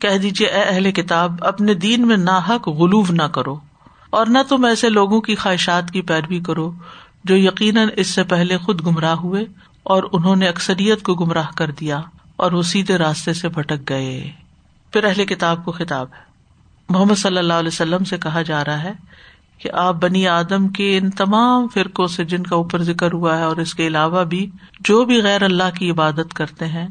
کہہ 0.00 0.18
دیجیے 0.18 0.48
اے 0.48 0.62
اہل 0.62 0.92
کتاب، 0.92 1.32
اپنے 1.40 1.74
دین 1.74 2.08
میں 2.08 2.16
ناحق 2.16 2.68
غلوف 2.68 3.10
نہ 3.10 3.22
کرو، 3.22 3.56
اور 4.10 4.26
نہ 4.26 4.38
تم 4.48 4.64
ایسے 4.64 4.88
لوگوں 4.88 5.20
کی 5.20 5.34
خواہشات 5.34 5.90
کی 5.90 6.02
پیروی 6.02 6.40
کرو 6.40 6.70
جو 7.24 7.36
یقیناً 7.36 7.88
اس 7.96 8.06
سے 8.06 8.22
پہلے 8.22 8.58
خود 8.58 8.86
گمراہ 8.86 9.14
ہوئے 9.14 9.44
اور 9.82 10.02
انہوں 10.12 10.36
نے 10.36 10.48
اکثریت 10.48 11.02
کو 11.02 11.14
گمراہ 11.14 11.56
کر 11.56 11.70
دیا 11.70 12.00
اور 12.36 12.52
وہ 12.52 12.62
سیدھے 12.62 12.98
راستے 12.98 13.32
سے 13.32 13.48
بھٹک 13.48 13.88
گئے۔ 13.88 14.30
پھر 14.92 15.04
اہل 15.04 15.24
کتاب 15.24 15.64
کو 15.64 15.72
خطاب 15.72 16.06
ہے۔ 16.06 16.29
محمد 16.90 17.14
صلی 17.14 17.38
اللہ 17.38 17.52
علیہ 17.52 17.68
وسلم 17.68 18.04
سے 18.04 18.18
کہا 18.18 18.42
جا 18.42 18.64
رہا 18.64 18.82
ہے 18.82 18.92
کہ 19.58 19.70
آپ 19.72 19.94
بنی 19.94 20.28
آدم 20.28 20.68
کے 20.68 20.98
ان 20.98 21.10
تمام 21.10 21.68
فرقوں 21.68 22.06
سے 22.06 22.24
جن 22.24 22.42
کا 22.42 22.56
اوپر 22.56 22.82
ذکر 22.82 23.12
ہوا 23.12 23.38
ہے 23.38 23.42
اور 23.42 23.56
اس 23.56 23.74
کے 23.74 23.86
علاوہ 23.86 24.24
بھی 24.24 24.50
جو 24.80 25.04
بھی 25.04 25.22
غیر 25.22 25.42
اللہ 25.42 25.76
کی 25.78 25.90
عبادت 25.90 26.34
کرتے 26.34 26.66
ہیں، 26.66 26.88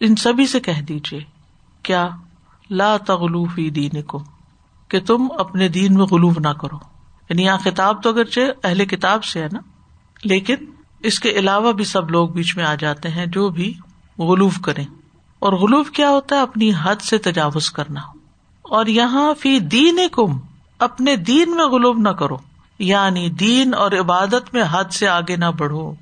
ان 0.00 0.16
سبھی 0.16 0.46
سے 0.46 0.60
کہہ 0.60 0.80
دیجیے 0.80 1.20
کیا 1.82 2.08
لا 2.70 2.96
تغلوفی 2.96 3.70
دین 3.70 4.02
کو 4.02 4.22
کہ 4.88 5.00
تم 5.00 5.28
اپنے 5.38 5.68
دین 5.68 5.94
میں 5.94 6.04
غلوف 6.04 6.38
نہ 6.38 6.48
کرو۔ 6.48 6.76
یعنی 7.30 7.42
یہاں 7.42 7.58
خطاب 7.58 8.02
تو 8.02 8.08
اگرچہ 8.08 8.40
اہل 8.64 8.84
کتاب 8.84 9.24
سے 9.24 9.42
ہے 9.42 9.48
نا، 9.52 9.60
لیکن 10.24 10.56
اس 11.00 11.20
کے 11.20 11.30
علاوہ 11.30 11.72
بھی 11.72 11.84
سب 11.84 12.10
لوگ 12.10 12.28
بیچ 12.28 12.56
میں 12.56 12.64
آ 12.64 12.74
جاتے 12.74 13.08
ہیں 13.08 13.26
جو 13.26 13.48
بھی 13.48 13.74
غلوف 14.18 14.60
کریں۔ 14.60 14.84
اور 15.38 15.52
غلوف 15.52 15.90
کیا 15.90 16.10
ہوتا 16.10 16.36
ہے؟ 16.36 16.40
اپنی 16.40 16.72
حد 16.82 16.96
سے 16.96 17.18
تجاوز 17.18 17.70
کرنا۔ 17.70 18.00
اور 18.72 18.86
یہاں 18.86 19.34
فی 19.34 19.58
دین 19.58 19.98
کم 20.12 20.38
اپنے 20.78 21.16
دین 21.16 21.56
میں 21.56 21.64
غلوف 21.64 21.96
نہ 21.98 22.08
کرو۔ 22.08 22.36
یعنی 22.78 23.28
دین 23.28 23.74
اور 23.74 23.92
عبادت 23.92 24.54
میں 24.54 24.62
حد 24.70 24.84
سے 24.92 25.08
آگے 25.08 25.36
نہ 25.36 25.44
بڑھو۔ 25.58 25.94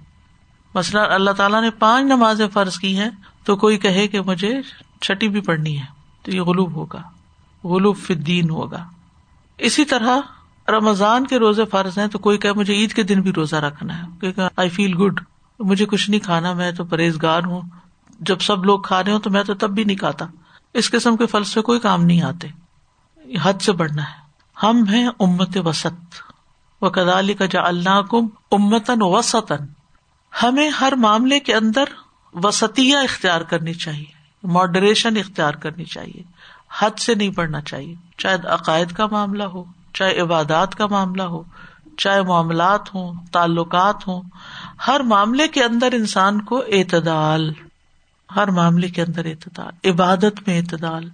مثلاً 0.74 1.11
اللہ 1.11 1.30
تعالیٰ 1.30 1.62
نے 1.62 1.70
پانچ 1.70 2.04
نمازیں 2.04 2.48
فرض 2.48 2.78
کی 2.78 2.98
ہیں، 2.98 3.11
تو 3.44 3.56
کوئی 3.56 3.78
کہے 3.78 4.09
کہ 4.09 4.20
مجھے 4.20 4.61
چھٹی 5.00 5.28
بھی 5.28 5.40
پڑھنی 5.40 5.78
ہے، 5.78 5.85
تو 6.22 6.30
یہ 6.30 6.40
غلوب 6.40 6.74
ہوگا۔ 6.74 7.02
غلوب 7.64 7.96
فدین 7.96 8.50
ہوگا۔ 8.50 8.85
اسی 9.59 9.85
طرح 9.85 10.18
رمضان 10.68 11.26
کے 11.26 11.38
روزے 11.38 11.64
فرض 11.64 11.98
ہیں، 11.98 12.06
تو 12.06 12.18
کوئی 12.18 12.38
کہ 12.38 12.52
مجھے 12.52 12.74
عید 12.74 12.92
کے 12.92 13.02
دن 13.02 13.20
بھی 13.20 13.33
روزہ 13.33 13.56
رکھنا 13.56 13.98
ہے۔ 13.98 14.02
کیونکہ 14.20 14.42
آئی 14.56 14.68
فیل 14.68 14.96
گڈ 14.96 15.20
مجھے 15.59 15.87
کچھ 15.87 16.11
نہیں 16.11 16.20
کھانا، 16.20 16.52
میں 16.52 16.72
تو 16.72 16.85
پرہیزگار 16.85 17.42
ہوں۔ 17.44 17.61
جب 18.20 18.40
سب 18.40 18.64
لوگ 18.64 18.80
کھا 18.80 19.04
رہے 19.04 19.12
ہوں، 19.12 19.20
تو 19.20 19.30
میں 19.30 19.44
تو 19.44 19.54
تب 19.54 19.70
بھی 19.70 19.85
نہیں 19.85 19.96
کھاتا۔ 19.96 20.26
اس 20.74 20.90
قسم 20.90 21.16
کے 21.16 21.26
فل 21.26 21.44
سے 21.44 21.61
کوئی 21.61 21.80
کام 21.80 22.04
نہیں 22.04 22.22
آتے۔ 22.22 22.59
حد 23.38 23.62
سے 23.62 23.72
بڑھنا 23.72 24.02
ہے۔ 24.02 24.20
ہم 24.62 24.84
ہیں 24.84 25.08
امت 25.20 25.56
وسط۔ 25.64 26.14
و 26.82 26.90
کدالی 26.90 27.34
کا 27.34 27.46
جا 27.46 27.60
اللہ 27.62 28.02
کم 28.02 28.28
امتن 28.50 28.98
وسطن 29.00 29.66
ہمیں 30.42 30.68
ہر 30.68 30.92
معاملے 30.92 31.40
کے 31.40 31.54
اندر 31.54 31.84
وسطیہ 32.34 32.96
اختیار 32.96 33.40
کرنی 33.40 33.74
چاہیے۔ 33.74 34.20
ماڈریشن 34.42 35.16
اختیار 35.16 35.54
کرنی 35.54 35.84
چاہیے۔ 35.84 36.22
حد 36.78 36.98
سے 36.98 37.14
نہیں 37.14 37.30
پڑھنا 37.30 37.60
چاہیے۔ 37.60 37.94
چاہے 38.18 38.36
عقائد 38.46 38.92
کا 38.92 39.06
معاملہ 39.06 39.42
ہو، 39.42 39.64
چاہے 39.94 40.20
عبادات 40.20 40.74
کا 40.74 40.86
معاملہ 40.86 41.22
ہو، 41.22 41.42
چاہے 41.98 42.22
معاملات 42.22 42.94
ہوں، 42.94 43.14
تعلقات 43.32 44.08
ہوں۔ 44.08 44.22
ہر 44.86 45.00
معاملے 45.00 45.48
کے 45.48 45.64
اندر 45.64 45.92
انسان 45.92 46.40
کو 46.40 46.58
اعتدال۔ 46.58 47.52
ہر 48.36 48.48
معاملے 48.48 48.88
کے 48.88 49.02
اندر 49.02 49.24
اعتدال۔ 49.24 49.90
عبادت 49.90 50.48
میں 50.48 50.58
اعتدال۔ 50.58 51.08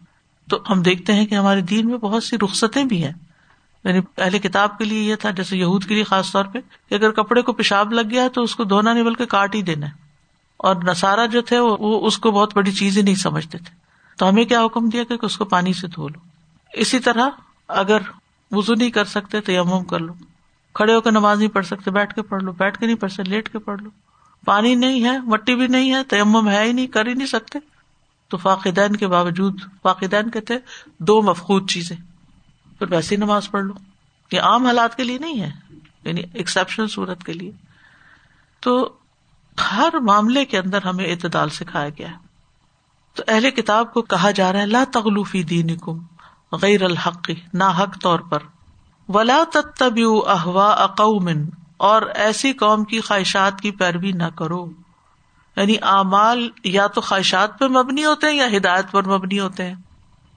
تو 0.50 0.58
ہم 0.70 0.82
دیکھتے 0.82 1.12
ہیں 1.12 1.26
کہ 1.26 1.34
ہمارے 1.34 1.60
دین 1.60 1.86
میں 1.86 1.98
بہت 1.98 2.24
سی 2.24 2.36
رخصتیں 2.44 2.84
بھی 2.84 3.04
ہیں۔ 3.04 3.12
یعنی 3.84 4.00
پہلے 4.00 4.38
کتاب 4.38 4.78
کے 4.78 4.84
لیے 4.84 5.02
یہ 5.02 5.14
تھا، 5.14 5.30
جیسے 5.30 5.56
یہود 5.56 5.84
کے 5.84 5.94
لیے 5.94 6.04
خاص 6.04 6.32
طور 6.32 6.44
پہ، 6.44 6.58
کہ 6.88 6.94
اگر 6.94 7.10
کپڑے 7.10 7.42
کو 7.42 7.52
پیشاب 7.52 7.92
لگ 7.92 8.00
گیا 8.10 8.28
تو 8.34 8.42
اس 8.42 8.56
کو 8.56 8.64
دھونا 8.64 8.92
نہیں 8.92 9.04
بلکہ 9.04 9.24
کاٹ 9.26 9.54
ہی 9.54 9.62
دینا 9.62 9.86
ہے۔ 9.86 9.92
اور 10.56 10.76
نسارا 10.76 11.26
جو 11.26 11.42
تھے، 11.42 11.58
وہ 11.58 12.06
اس 12.06 12.18
کو 12.18 12.30
بہت 12.30 12.56
بڑی 12.56 12.72
چیز 12.72 12.98
ہی 12.98 13.02
نہیں 13.02 13.14
سمجھتے 13.14 13.58
تھے۔ 13.58 13.74
تو 14.18 14.28
ہمیں 14.28 14.44
کیا 14.44 14.64
حکم 14.64 14.88
دیا 14.88 15.04
کہ 15.04 15.14
اس 15.22 15.36
کو 15.36 15.44
پانی 15.44 15.72
سے 15.72 15.86
دھو 15.86 16.08
لو۔ 16.08 16.20
اسی 16.72 16.98
طرح 16.98 17.28
اگر 17.68 17.98
وزو 18.50 18.74
نہیں 18.74 18.90
کر 18.90 19.04
سکتے 19.04 19.40
تو 19.40 19.52
یمم 19.52 19.84
کر 19.84 19.98
لو۔ 19.98 20.12
کھڑے 20.74 20.94
ہو 20.94 21.00
کے 21.00 21.10
نماز 21.10 21.38
نہیں 21.38 21.48
پڑھ 21.48 21.66
سکتے، 21.66 21.90
بیٹھ 21.90 22.14
کے 22.14 22.22
پڑھ 22.22 22.42
لو، 22.42 22.52
بیٹھ 22.52 22.78
کے 22.78 22.86
نہیں 22.86 22.96
پڑھ 22.96 23.10
سکتے، 23.10 23.22
لیٹ 23.22 23.48
کے 23.52 23.58
پڑھ 23.58 23.82
لو۔ 23.82 23.90
پانی 24.44 24.74
نہیں 24.74 25.04
ہے، 25.04 25.18
مٹی 25.18 25.54
بھی 25.54 25.66
نہیں 25.66 25.94
ہے 25.94 26.04
تو 26.04 26.16
یمم 26.16 26.48
ہے 26.48 26.64
ہی 26.64 26.72
نہیں، 26.72 26.86
کر 26.86 27.06
ہی 27.06 27.14
نہیں 27.14 27.26
سکتے۔ 27.26 27.58
تو 28.28 28.36
فاقدین 28.36 28.96
کے 28.96 29.06
باوجود، 29.06 29.60
فاقدین 29.82 30.30
کہتے 30.30 30.54
دو 30.98 31.22
مفقود 31.22 31.70
چیزیں۔ 31.70 31.96
پھر 32.78 32.86
ویسی 32.90 33.16
نماز 33.16 33.50
پڑھ 33.50 33.64
لو۔ 33.64 33.74
یہ 34.32 34.40
عام 34.40 34.66
حالات 34.66 34.96
کے 34.96 35.04
لیے 35.04 35.18
نہیں 35.18 35.40
ہے 35.40 35.50
یعنی 36.04 36.22
ایکسپشنل 36.34 36.88
صورت 36.88 37.24
کے 37.24 37.32
لیے۔ 37.32 37.50
تو 38.60 38.92
ہر 39.72 39.94
معاملے 40.02 40.44
کے 40.44 40.58
اندر 40.58 40.82
ہمیں 40.82 41.04
اعتدال 41.04 41.48
سکھایا 41.48 41.88
گیا 41.88 42.08
تو 43.14 43.22
اہل 43.28 43.50
کتاب 43.50 43.92
کو 43.92 44.02
کہا 44.02 44.30
جا 44.30 44.52
رہا 44.52 44.60
ہے، 44.60 44.66
لا 44.66 44.84
تغلوفی 44.92 45.42
دین 45.42 45.76
کم 45.76 45.98
غیر 46.52 46.82
الحق 46.82 47.30
نہ 47.52 47.64
حق 47.64 48.02
طور 48.02 48.18
پر۔ 48.18 48.38
ولا 49.08 49.44
تب 49.52 49.94
احوا 50.26 50.70
اقومن 50.70 51.48
اور 51.76 52.02
ایسی 52.02 52.52
قوم 52.52 52.84
کی 52.84 53.00
خواہشات 53.00 53.60
کی 53.60 53.70
پیروی 53.70 54.12
نہ 54.12 54.30
کرو۔ 54.36 54.70
یعنی 55.56 55.76
اعمال 55.82 56.48
یا 56.64 56.86
تو 56.86 57.00
خواہشات 57.00 57.58
پہ 57.58 57.64
مبنی 57.64 58.04
ہوتے 58.04 58.26
ہیں 58.26 58.34
یا 58.34 58.56
ہدایت 58.56 58.90
پر 58.90 59.08
مبنی 59.08 59.40
ہوتے 59.40 59.66
ہیں۔ 59.66 59.74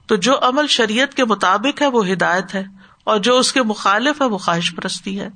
تو 0.06 0.16
جو 0.16 0.34
عمل 0.42 0.66
شریعت 0.66 1.14
کے 1.14 1.24
مطابق 1.24 1.82
ہے 1.82 1.86
وہ 1.86 2.08
ہدایت 2.08 2.54
ہے 2.54 2.62
اور 3.04 3.18
جو 3.18 3.38
اس 3.38 3.52
کے 3.52 3.62
مخالف 3.62 4.22
ہے 4.22 4.26
وہ 4.26 4.38
خواہش 4.38 4.74
پرستی 4.74 5.20
ہے۔ 5.20 5.28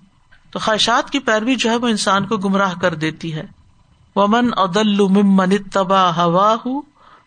تو 0.51 0.59
خواہشات 0.59 1.11
کی 1.11 1.19
پیروی 1.19 1.55
جو 1.55 1.71
ہے 1.71 1.77
وہ 1.77 1.89
انسان 1.89 2.27
کو 2.27 2.37
گمراہ 2.37 2.75
کر 2.81 2.95
دیتی 2.95 3.35
ہے۔ 3.35 3.47
ومن 4.17 4.51
ادل 4.57 5.01
ممن 5.01 5.57
تبا 5.73 6.25
ہوا 6.25 6.57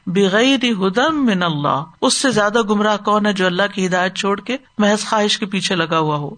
بغیر 0.08 0.64
ہدم 0.64 1.26
من 1.26 1.44
اللہ 1.44 1.84
اس 2.02 2.14
سے 2.14 2.32
زیادہ 2.32 2.62
گمراہ 2.62 2.98
کون 2.98 3.26
ہے 3.26 3.34
جو 3.34 3.46
اللہ 3.46 3.64
کی 3.74 3.88
ہدایت 3.88 4.16
چھوڑ 4.16 4.42
کے 4.42 4.58
محض 4.78 5.06
خواہش 5.06 5.38
کے 5.38 5.46
پیچھے 5.46 5.76
لگا 5.76 6.00
ہوا 6.00 6.16
ہو؟ 6.16 6.30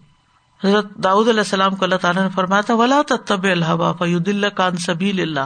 حضرت 0.63 0.95
داؤد 0.95 1.27
علیہ 1.27 1.39
السلام 1.39 1.75
کو 1.75 1.85
اللہ 1.85 1.95
تعالیٰ 1.95 2.23
نے 2.23 2.29
فرمایا 2.29 2.61
تھا، 2.61 2.73
ولا 2.73 3.01
تب 3.25 3.43
الحبا 3.43 3.91
فید 3.91 4.27
اللہ 4.27 4.47
کان 4.47 4.77
سبھی 4.77 5.21
اللہ 5.21 5.39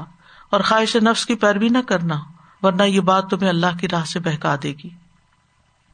اور 0.54 0.62
خواہش 0.62 0.96
نفس 0.96 1.26
کی 1.26 1.36
پیروی 1.36 1.70
نہ 1.70 1.78
کرنا، 1.88 2.20
ورنہ 2.62 2.84
یہ 2.84 3.00
بات 3.00 3.30
تمہیں 3.30 3.50
اللہ 3.50 3.78
کی 3.80 3.88
راہ 3.88 4.06
سے 4.06 4.20
بہکا 4.20 4.56
دے 4.64 4.74
گی۔ 4.84 4.90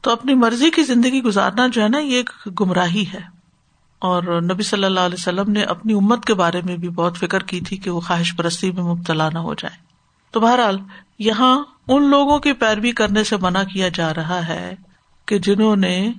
تو 0.00 0.10
اپنی 0.10 0.34
مرضی 0.34 0.70
کی 0.70 0.82
زندگی 0.82 1.22
گزارنا 1.22 1.66
جو 1.66 1.82
ہے 1.82 1.88
نا، 1.88 1.98
یہ 1.98 2.16
ایک 2.16 2.30
گمراہی 2.60 3.04
ہے۔ 3.14 3.20
اور 3.98 4.42
نبی 4.42 4.62
صلی 4.62 4.84
اللہ 4.84 5.00
علیہ 5.00 5.16
وسلم 5.18 5.50
نے 5.52 5.62
اپنی 5.62 5.92
امت 5.92 6.24
کے 6.24 6.34
بارے 6.34 6.60
میں 6.64 6.76
بھی 6.76 6.88
بہت 6.88 7.16
فکر 7.16 7.42
کی 7.42 7.60
تھی 7.60 7.76
کہ 7.76 7.90
وہ 7.90 8.00
خواہش 8.00 8.36
پرستی 8.36 8.70
میں 8.70 8.82
مبتلا 8.82 9.28
نہ 9.32 9.38
ہو 9.38 9.54
جائے۔ 9.54 9.76
تو 10.30 10.40
بہرحال، 10.40 10.78
یہاں 11.18 11.64
ان 11.88 12.10
لوگوں 12.10 12.38
کی 12.38 12.52
پیروی 12.52 12.92
کرنے 12.92 13.24
سے 13.24 13.36
منع 13.36 13.62
کیا 13.62 13.88
جا 13.88 14.14
رہا 14.14 14.48
ہے 14.48 14.74
کہ 15.26 15.38
جنہوں 15.38 15.76
نے 15.76 16.12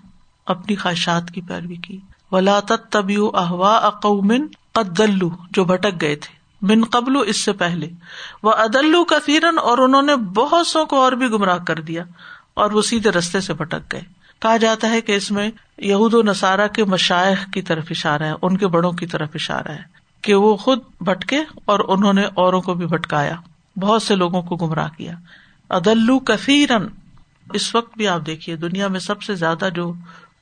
اپنی 0.45 0.75
خواہشات 0.75 1.32
کی 1.32 1.41
پیروی 1.41 1.75
کی۔ 1.75 1.99
ولا 2.32 2.60
تبی 2.89 3.15
احوا 3.15 3.77
اقومن 3.77 4.47
قدلو 4.71 5.30
جو 5.51 5.65
بھٹک 5.65 6.01
گئے 6.01 6.15
تھے۔ 6.15 6.40
من 6.62 6.84
قبل 6.84 7.13
اس 7.26 7.38
سے 7.38 7.52
پہلے۔ 7.52 7.89
وہ 8.43 8.52
ادلو 8.52 9.04
کثیرن 9.04 9.60
اور 9.60 9.78
انہوں 9.78 10.02
نے 10.02 10.15
بہت 10.15 10.67
سو 10.67 10.86
کو 10.86 11.02
اور 11.02 11.12
بھی 11.12 11.28
گمراہ 11.28 11.58
کر 11.58 11.82
دیا 11.82 12.04
اور 12.54 12.71
وہ 12.71 12.82
سیدھے 12.82 13.12
رستے 13.12 13.41
سے 13.41 13.54
بھٹک 13.54 13.91
گئے۔ 13.91 14.02
کہا 14.39 14.58
جاتا 14.58 14.89
ہے 14.89 15.02
کہ 15.02 15.12
اس 15.12 15.32
میں 15.32 15.52
یہود 15.78 16.13
و 16.13 16.21
نصارہ 16.21 16.67
کے 16.67 16.84
مشائق 16.84 17.54
کی 17.54 17.62
طرف 17.62 17.86
اشارہ 17.89 18.24
ہے، 18.24 18.34
ان 18.41 18.58
کے 18.58 18.67
بڑوں 18.67 18.91
کی 18.91 19.06
طرف 19.06 19.30
اشارہ 19.36 19.67
ہے 19.67 19.82
کہ 20.21 20.34
وہ 20.34 20.56
خود 20.56 20.80
بھٹکے 21.02 21.39
اور 21.65 21.80
انہوں 21.88 22.13
نے 22.13 22.24
اوروں 22.34 22.62
کو 22.62 22.74
بھی 22.74 22.86
بھٹکایا، 22.86 23.36
بہت 23.78 24.04
سے 24.04 24.15
لوگوں 24.15 24.41
کو 24.41 24.56
گمراہ 24.56 24.89
کیا۔ 24.97 25.13
ادلو 25.69 26.19
کثیرن 26.19 26.88
اس 27.54 27.76
وقت 27.76 27.97
بھی 27.97 28.08
آپ 28.08 28.26
دیکھیے، 28.26 28.56
دنیا 28.56 28.88
میں 28.88 29.00
سب 29.00 29.21
سے 29.21 29.36
زیادہ 29.36 29.69
جو 29.76 29.93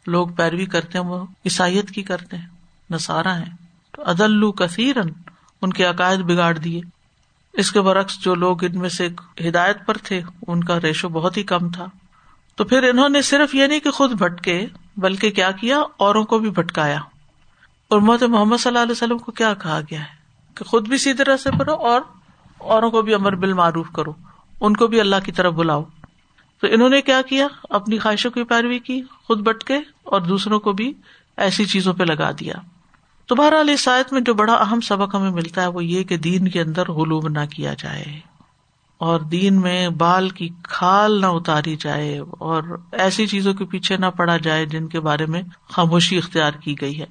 لوگ 0.07 0.27
پیروی 0.27 0.65
کرتے 0.65 0.97
ہیں 0.97 1.05
وہ 1.05 1.25
عیسائیت 1.45 1.91
کی 1.91 2.01
کرتے 2.01 2.37
ہیں 2.37 2.47
نسارا 2.89 3.37
ہیں۔ 3.37 3.55
تو 3.91 4.03
ادلو 4.05 4.51
کثیرن 4.51 5.09
ان 5.61 5.73
کے 5.73 5.85
عقائد 5.85 6.19
بگاڑ 6.19 6.57
دیے۔ 6.57 6.81
اس 7.53 7.71
کے 7.71 7.81
برعکس 7.81 8.19
جو 8.19 8.35
لوگ 8.35 8.63
ان 8.63 8.79
میں 8.79 8.89
سے 8.89 9.07
ہدایت 9.47 9.77
پر 9.85 9.97
تھے، 9.97 10.21
ان 10.47 10.63
کا 10.63 10.81
ریشو 10.81 11.09
بہت 11.09 11.37
ہی 11.37 11.43
کم 11.43 11.69
تھا۔ 11.69 11.85
تو 12.55 12.63
پھر 12.63 12.83
انہوں 12.83 13.09
نے 13.09 13.21
صرف 13.21 13.55
یہ 13.55 13.67
نہیں 13.67 13.79
کہ 13.79 13.91
خود 13.91 14.11
بھٹکے، 14.11 14.65
بلکہ 14.97 15.31
کیا 15.31 15.51
کیا؟ 15.51 15.79
اوروں 15.97 16.23
کو 16.23 16.39
بھی 16.39 16.49
بھٹکایا۔ 16.49 16.99
اور 17.87 17.99
محمد 17.99 18.21
محمد 18.21 18.57
صلی 18.57 18.69
اللہ 18.69 18.79
علیہ 18.79 18.91
وسلم 18.91 19.17
کو 19.17 19.31
کیا 19.31 19.53
کہا 19.53 19.79
گیا 19.81 19.99
ہے؟ 19.99 20.19
کہ 20.55 20.65
خود 20.65 20.87
بھی 20.87 20.97
سیدھی 20.97 21.23
طرح 21.23 21.37
سے 21.37 21.49
پڑھو 21.51 21.73
اور 21.73 22.01
اوروں 22.57 22.91
کو 22.91 23.01
بھی 23.01 23.13
امر 23.13 23.35
بال 23.35 23.53
معروف 23.53 23.91
کرو۔ 23.91 24.13
ان 24.61 24.75
کو 24.75 24.87
بھی 24.87 24.99
اللہ 24.99 25.15
کی 25.25 25.31
طرف 25.31 25.53
بلاؤ۔ 25.53 25.83
تو 26.61 26.67
انہوں 26.71 26.89
نے 26.89 27.01
کیا 27.01 27.21
کیا؟ 27.21 27.47
اپنی 27.69 27.97
خواہشوں 27.97 28.31
کی 28.31 28.43
پیروی 28.43 28.79
کی، 28.79 29.01
خود 29.23 29.39
بٹکے 29.39 29.77
اور 30.03 30.21
دوسروں 30.21 30.59
کو 30.59 30.71
بھی 30.71 30.93
ایسی 31.37 31.65
چیزوں 31.65 31.93
پہ 31.93 32.03
لگا 32.03 32.31
دیا۔ 32.31 32.53
تو 33.29 33.35
بہرحال 33.35 33.69
اس 33.69 33.87
آیت 33.87 34.13
میں 34.13 34.21
جو 34.21 34.33
بڑا 34.33 34.53
اہم 34.53 34.81
سبق 34.81 35.15
ہمیں 35.15 35.31
ملتا 35.31 35.61
ہے 35.61 35.67
وہ 35.67 35.83
یہ 35.83 36.03
کہ 36.03 36.17
دین 36.17 36.47
کے 36.47 36.61
اندر 36.61 36.91
غلوب 36.91 37.27
نہ 37.27 37.45
کیا 37.45 37.73
جائے 37.73 38.19
اور 38.97 39.19
دین 39.19 39.61
میں 39.61 39.89
بال 39.89 40.29
کی 40.29 40.49
کھال 40.63 41.21
نہ 41.21 41.25
اتاری 41.25 41.75
جائے 41.75 42.17
اور 42.17 42.63
ایسی 42.91 43.27
چیزوں 43.27 43.53
کے 43.53 43.65
پیچھے 43.65 43.97
نہ 43.97 44.05
پڑا 44.05 44.37
جائے 44.37 44.65
جن 44.65 44.87
کے 44.87 44.99
بارے 44.99 45.25
میں 45.25 45.41
خاموشی 45.69 46.17
اختیار 46.17 46.51
کی 46.51 46.75
گئی 46.81 46.99
ہے۔ 46.99 47.05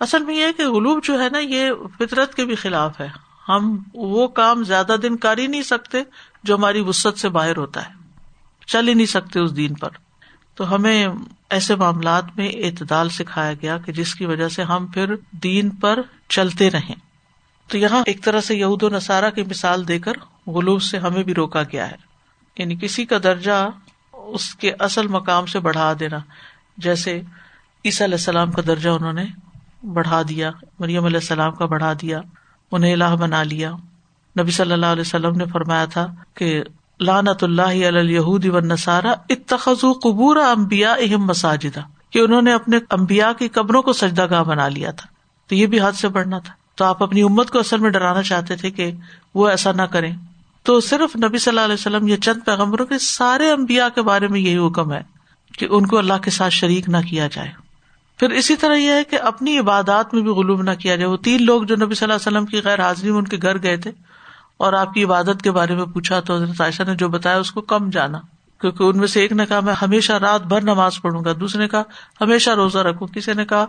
اصل 0.00 0.24
میں 0.24 0.34
یہ 0.34 0.46
کہ 0.56 0.68
غلوب 0.68 1.04
جو 1.04 1.22
ہے 1.22 1.28
نا 1.28 1.38
یہ 1.38 1.70
فطرت 1.98 2.34
کے 2.34 2.44
بھی 2.44 2.54
خلاف 2.54 3.00
ہے۔ 3.00 3.08
ہم 3.48 3.76
وہ 3.94 4.28
کام 4.28 4.64
زیادہ 4.64 4.96
دن 5.02 5.16
کر 5.16 5.38
ہی 5.38 5.46
نہیں 5.46 5.62
سکتے 5.62 5.98
جو 6.44 6.56
ہماری 6.56 6.80
وسط 6.80 7.18
سے 7.18 7.28
باہر 7.28 7.56
ہوتا 7.56 7.88
ہے۔ 7.88 7.92
چل 8.66 8.88
ہی 8.88 8.94
نہیں 8.94 9.06
سکتے 9.06 9.40
اس 9.40 9.56
دین 9.56 9.74
پر۔ 9.74 9.88
تو 10.54 10.74
ہمیں 10.74 11.08
ایسے 11.50 11.76
معاملات 11.76 12.24
میں 12.36 12.48
اعتدال 12.48 13.08
سکھایا 13.08 13.52
گیا 13.54 13.78
کہ 13.78 13.92
جس 13.92 14.14
کی 14.14 14.26
وجہ 14.26 14.48
سے 14.48 14.62
ہم 14.62 14.86
پھر 14.86 15.14
دین 15.30 15.70
پر 15.70 15.98
چلتے 16.28 16.70
رہیں۔ 16.70 16.94
تو 17.68 17.78
یہاں 17.78 18.02
ایک 18.06 18.24
طرح 18.24 18.40
سے 18.40 18.54
یہود 18.54 18.82
و 18.82 18.88
نصارہ 18.88 19.30
کی 19.30 19.42
مثال 19.42 19.88
دے 19.88 19.98
کر 19.98 20.12
غلوف 20.46 20.82
سے 20.82 20.98
ہمیں 20.98 21.22
بھی 21.22 21.34
روکا 21.34 21.62
گیا 21.62 21.90
ہے۔ 21.90 21.96
یعنی 22.58 22.76
کسی 22.76 23.04
کا 23.04 23.16
درجہ 23.24 23.68
اس 24.12 24.54
کے 24.54 24.72
اصل 24.78 25.08
مقام 25.08 25.46
سے 25.46 25.60
بڑھا 25.60 25.92
دینا۔ 26.00 26.18
جیسے 26.76 27.20
عیسیٰ 27.84 28.06
علیہ 28.06 28.14
السلام 28.14 28.52
کا 28.52 28.62
درجہ 28.66 28.90
انہوں 28.90 29.12
نے 29.12 29.24
بڑھا 29.86 30.22
دیا، 30.28 30.50
مریم 30.78 31.04
علیہ 31.04 31.16
السلام 31.16 31.52
کا 31.52 31.64
بڑھا 31.64 31.92
دیا، 31.92 32.20
انہیں 32.72 32.92
الہ 32.92 33.16
بنا 33.20 33.42
لیا۔ 33.42 33.72
نبی 34.40 34.50
صلی 34.50 34.72
اللہ 34.72 34.86
علیہ 34.86 35.00
وسلم 35.00 35.36
نے 35.36 35.44
فرمایا 35.44 35.84
تھا 35.84 36.06
کہ 36.34 36.62
لانت 37.02 37.44
اللہ 37.44 37.86
الہود 37.86 38.46
و 38.46 38.60
نسارا 38.60 39.14
اتخذ 39.28 39.86
قبور 40.02 40.36
امبیا 40.36 40.92
اہم 40.92 41.24
مساجدہ 41.24 41.80
کہ 42.10 42.18
انہوں 42.18 42.42
نے 42.42 42.52
اپنے 42.52 42.78
امبیا 42.90 43.32
کی 43.32 43.48
قبروں 43.48 43.82
کو 43.82 43.92
سجدہ 43.92 44.26
گاہ 44.30 44.42
بنا 44.42 44.68
لیا 44.68 44.90
تھا۔ 44.90 45.06
تو 45.48 45.54
یہ 45.54 45.66
بھی 45.66 45.80
حد 45.80 45.92
سے 45.92 46.08
بڑھنا 46.08 46.38
تھا۔ 46.38 46.54
تو 46.74 46.84
آپ 46.84 47.02
اپنی 47.02 47.22
امت 47.22 47.50
کو 47.50 47.58
اصل 47.58 47.78
میں 47.78 47.90
ڈرانا 47.90 48.22
چاہتے 48.22 48.56
تھے 48.56 48.70
کہ 48.70 48.90
وہ 49.34 49.48
ایسا 49.48 49.72
نہ 49.72 49.82
کریں۔ 49.82 50.16
تو 50.62 50.80
صرف 50.80 51.16
نبی 51.16 51.38
صلی 51.38 51.50
اللہ 51.50 51.60
علیہ 51.60 51.74
وسلم 51.74 52.06
یا 52.06 52.16
چند 52.16 52.40
پیغمبروں 52.46 52.86
کے 52.86 52.98
سارے 52.98 53.50
امبیا 53.50 53.88
کے 53.88 54.02
بارے 54.02 54.28
میں 54.28 54.40
یہی 54.40 54.66
حکم 54.66 54.92
ہے 54.92 55.02
کہ 55.58 55.66
ان 55.70 55.86
کو 55.86 55.98
اللہ 55.98 56.14
کے 56.22 56.30
ساتھ 56.30 56.52
شریک 56.52 56.88
نہ 56.88 56.96
کیا 57.10 57.28
جائے۔ 57.32 57.48
پھر 58.18 58.30
اسی 58.30 58.56
طرح 58.56 58.74
یہ 58.74 58.90
ہے 58.90 59.04
کہ 59.04 59.18
اپنی 59.20 59.58
عبادات 59.58 60.14
میں 60.14 60.22
بھی 60.22 60.30
غلوم 60.30 60.62
نہ 60.62 60.70
کیا 60.70 60.96
جائے۔ 60.96 61.08
وہ 61.08 61.16
تین 61.16 61.44
لوگ 61.44 61.62
جو 61.62 61.76
نبی 61.76 61.94
صلی 61.94 62.12
اللہ 62.12 62.28
علیہ 62.28 62.38
وسلم 62.38 62.46
کی 62.46 62.68
غیر 62.68 62.80
حاضری 62.80 63.10
میں 63.10 63.18
ان 63.18 63.24
کے 63.24 63.36
گھر 63.42 63.62
گئے 63.62 63.76
تھے۔ 63.76 63.92
اور 64.62 64.72
آپ 64.72 64.94
کی 64.94 65.04
عبادت 65.04 65.42
کے 65.42 65.50
بارے 65.50 65.74
میں 65.74 65.84
پوچھا 65.84 66.20
تو 66.20 66.34
حضرت 66.34 66.60
عائشہ 66.60 66.82
نے 66.82 66.94
جو 66.94 67.08
بتایا 67.08 67.38
اس 67.38 67.52
کو 67.52 67.60
کم 67.60 67.90
جانا، 67.90 68.18
کیونکہ 68.60 68.82
ان 68.82 68.98
میں 68.98 69.06
سے 69.06 69.20
ایک 69.20 69.32
نے 69.32 69.46
کہا 69.46 69.60
میں 69.60 69.74
ہمیشہ 69.82 70.12
رات 70.12 70.42
بھر 70.42 70.60
نماز 70.60 71.00
پڑھوں 71.02 71.24
گا، 71.24 71.32
دوسرے 71.40 71.62
نے 71.62 71.68
کہا 71.68 71.82
ہمیشہ 72.20 72.50
روزہ 72.50 72.78
رکھوں، 72.78 73.08
کسی 73.08 73.32
نے 73.32 73.44
کہا 73.44 73.66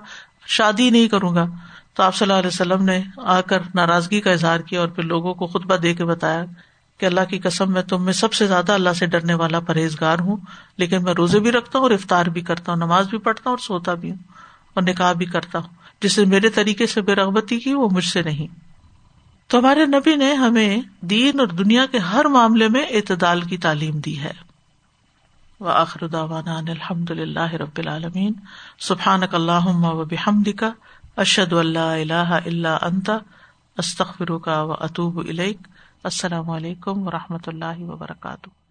شادی 0.47 0.89
نہیں 0.89 1.08
کروں 1.08 1.36
گا۔ 1.36 1.45
تو 1.93 2.03
آپ 2.03 2.15
صلی 2.15 2.25
اللہ 2.25 2.39
علیہ 2.39 2.47
وسلم 2.47 2.84
نے 2.84 3.01
آ 3.17 3.41
کر 3.41 3.60
ناراضگی 3.75 4.21
کا 4.21 4.32
اظہار 4.32 4.60
کیا 4.60 4.79
اور 4.79 4.88
پھر 4.88 5.03
لوگوں 5.03 5.34
کو 5.34 5.47
خطبہ 5.47 5.75
دے 5.75 5.93
کے 5.93 6.06
بتایا 6.06 6.43
کہ 6.97 7.06
اللہ 7.06 7.21
کی 7.29 7.39
قسم 7.39 7.73
میں 7.73 7.82
تم 7.82 8.06
میں 8.06 8.13
سب 8.13 8.34
سے 8.34 8.47
زیادہ 8.47 8.71
اللہ 8.71 8.93
سے 8.95 9.06
ڈرنے 9.06 9.34
والا 9.34 9.60
پرہیزگار 9.60 10.19
ہوں، 10.19 10.38
لیکن 10.77 11.03
میں 11.03 11.13
روزے 11.13 11.39
بھی 11.39 11.51
رکھتا 11.51 11.79
ہوں 11.79 11.86
اور 11.86 11.91
افطار 11.91 12.25
بھی 12.25 12.41
کرتا 12.41 12.71
ہوں، 12.71 12.79
نماز 12.79 13.08
بھی 13.08 13.17
پڑھتا 13.17 13.49
ہوں 13.49 13.51
اور 13.51 13.58
سوتا 13.58 13.93
بھی 13.93 14.10
ہوں 14.10 14.17
اور 14.73 14.84
نکاح 14.84 15.13
بھی 15.13 15.25
کرتا 15.25 15.60
ہوں۔ 15.60 15.67
جس 16.01 16.19
نے 16.19 16.25
میرے 16.25 16.49
طریقے 16.49 16.88
سے 16.88 17.01
بے 17.01 17.15
رغبتی 17.15 17.60
کی 17.60 17.73
وہ 17.73 17.89
مجھ 17.91 18.06
سے 18.06 18.21
نہیں۔ 18.21 18.62
تو 19.54 19.60
ہمارے 19.60 19.86
نبی 19.86 20.16
نے 20.16 20.34
ہمیں 20.34 20.82
دین 21.02 21.39
اور 21.39 21.48
دنیا 21.48 21.86
کے 21.86 21.98
ہر 21.98 22.26
معاملے 22.26 22.68
میں 22.68 22.86
اعتدال 22.89 23.42
کی 23.42 23.58
تعلیم 23.58 24.00
دی 24.00 24.20
ہے۔ 24.20 24.32
وآخر 25.60 26.08
دعوانا 26.08 26.58
الحمد 26.58 27.12
للہ 27.12 27.54
رب 27.54 27.78
العالمین۔ 27.78 28.34
سبحانک 28.80 29.36
اللہم 29.36 29.86
و 29.86 30.06
بحمدک۔ 30.06 30.63
اشہد 31.18 31.54
اللہ 31.54 31.80
الہ 31.80 32.39
الا 32.46 32.78
انت۔ 32.82 33.10
استغفرک 33.78 34.48
و 34.48 34.74
اتوب 34.80 35.20
الیک۔ 35.20 35.58
السلام 36.04 36.50
علیکم 36.50 37.08
و 37.08 37.12
رحمۃ 37.12 37.48
اللہ 37.48 37.80
وبرکاتہ۔ 37.80 38.62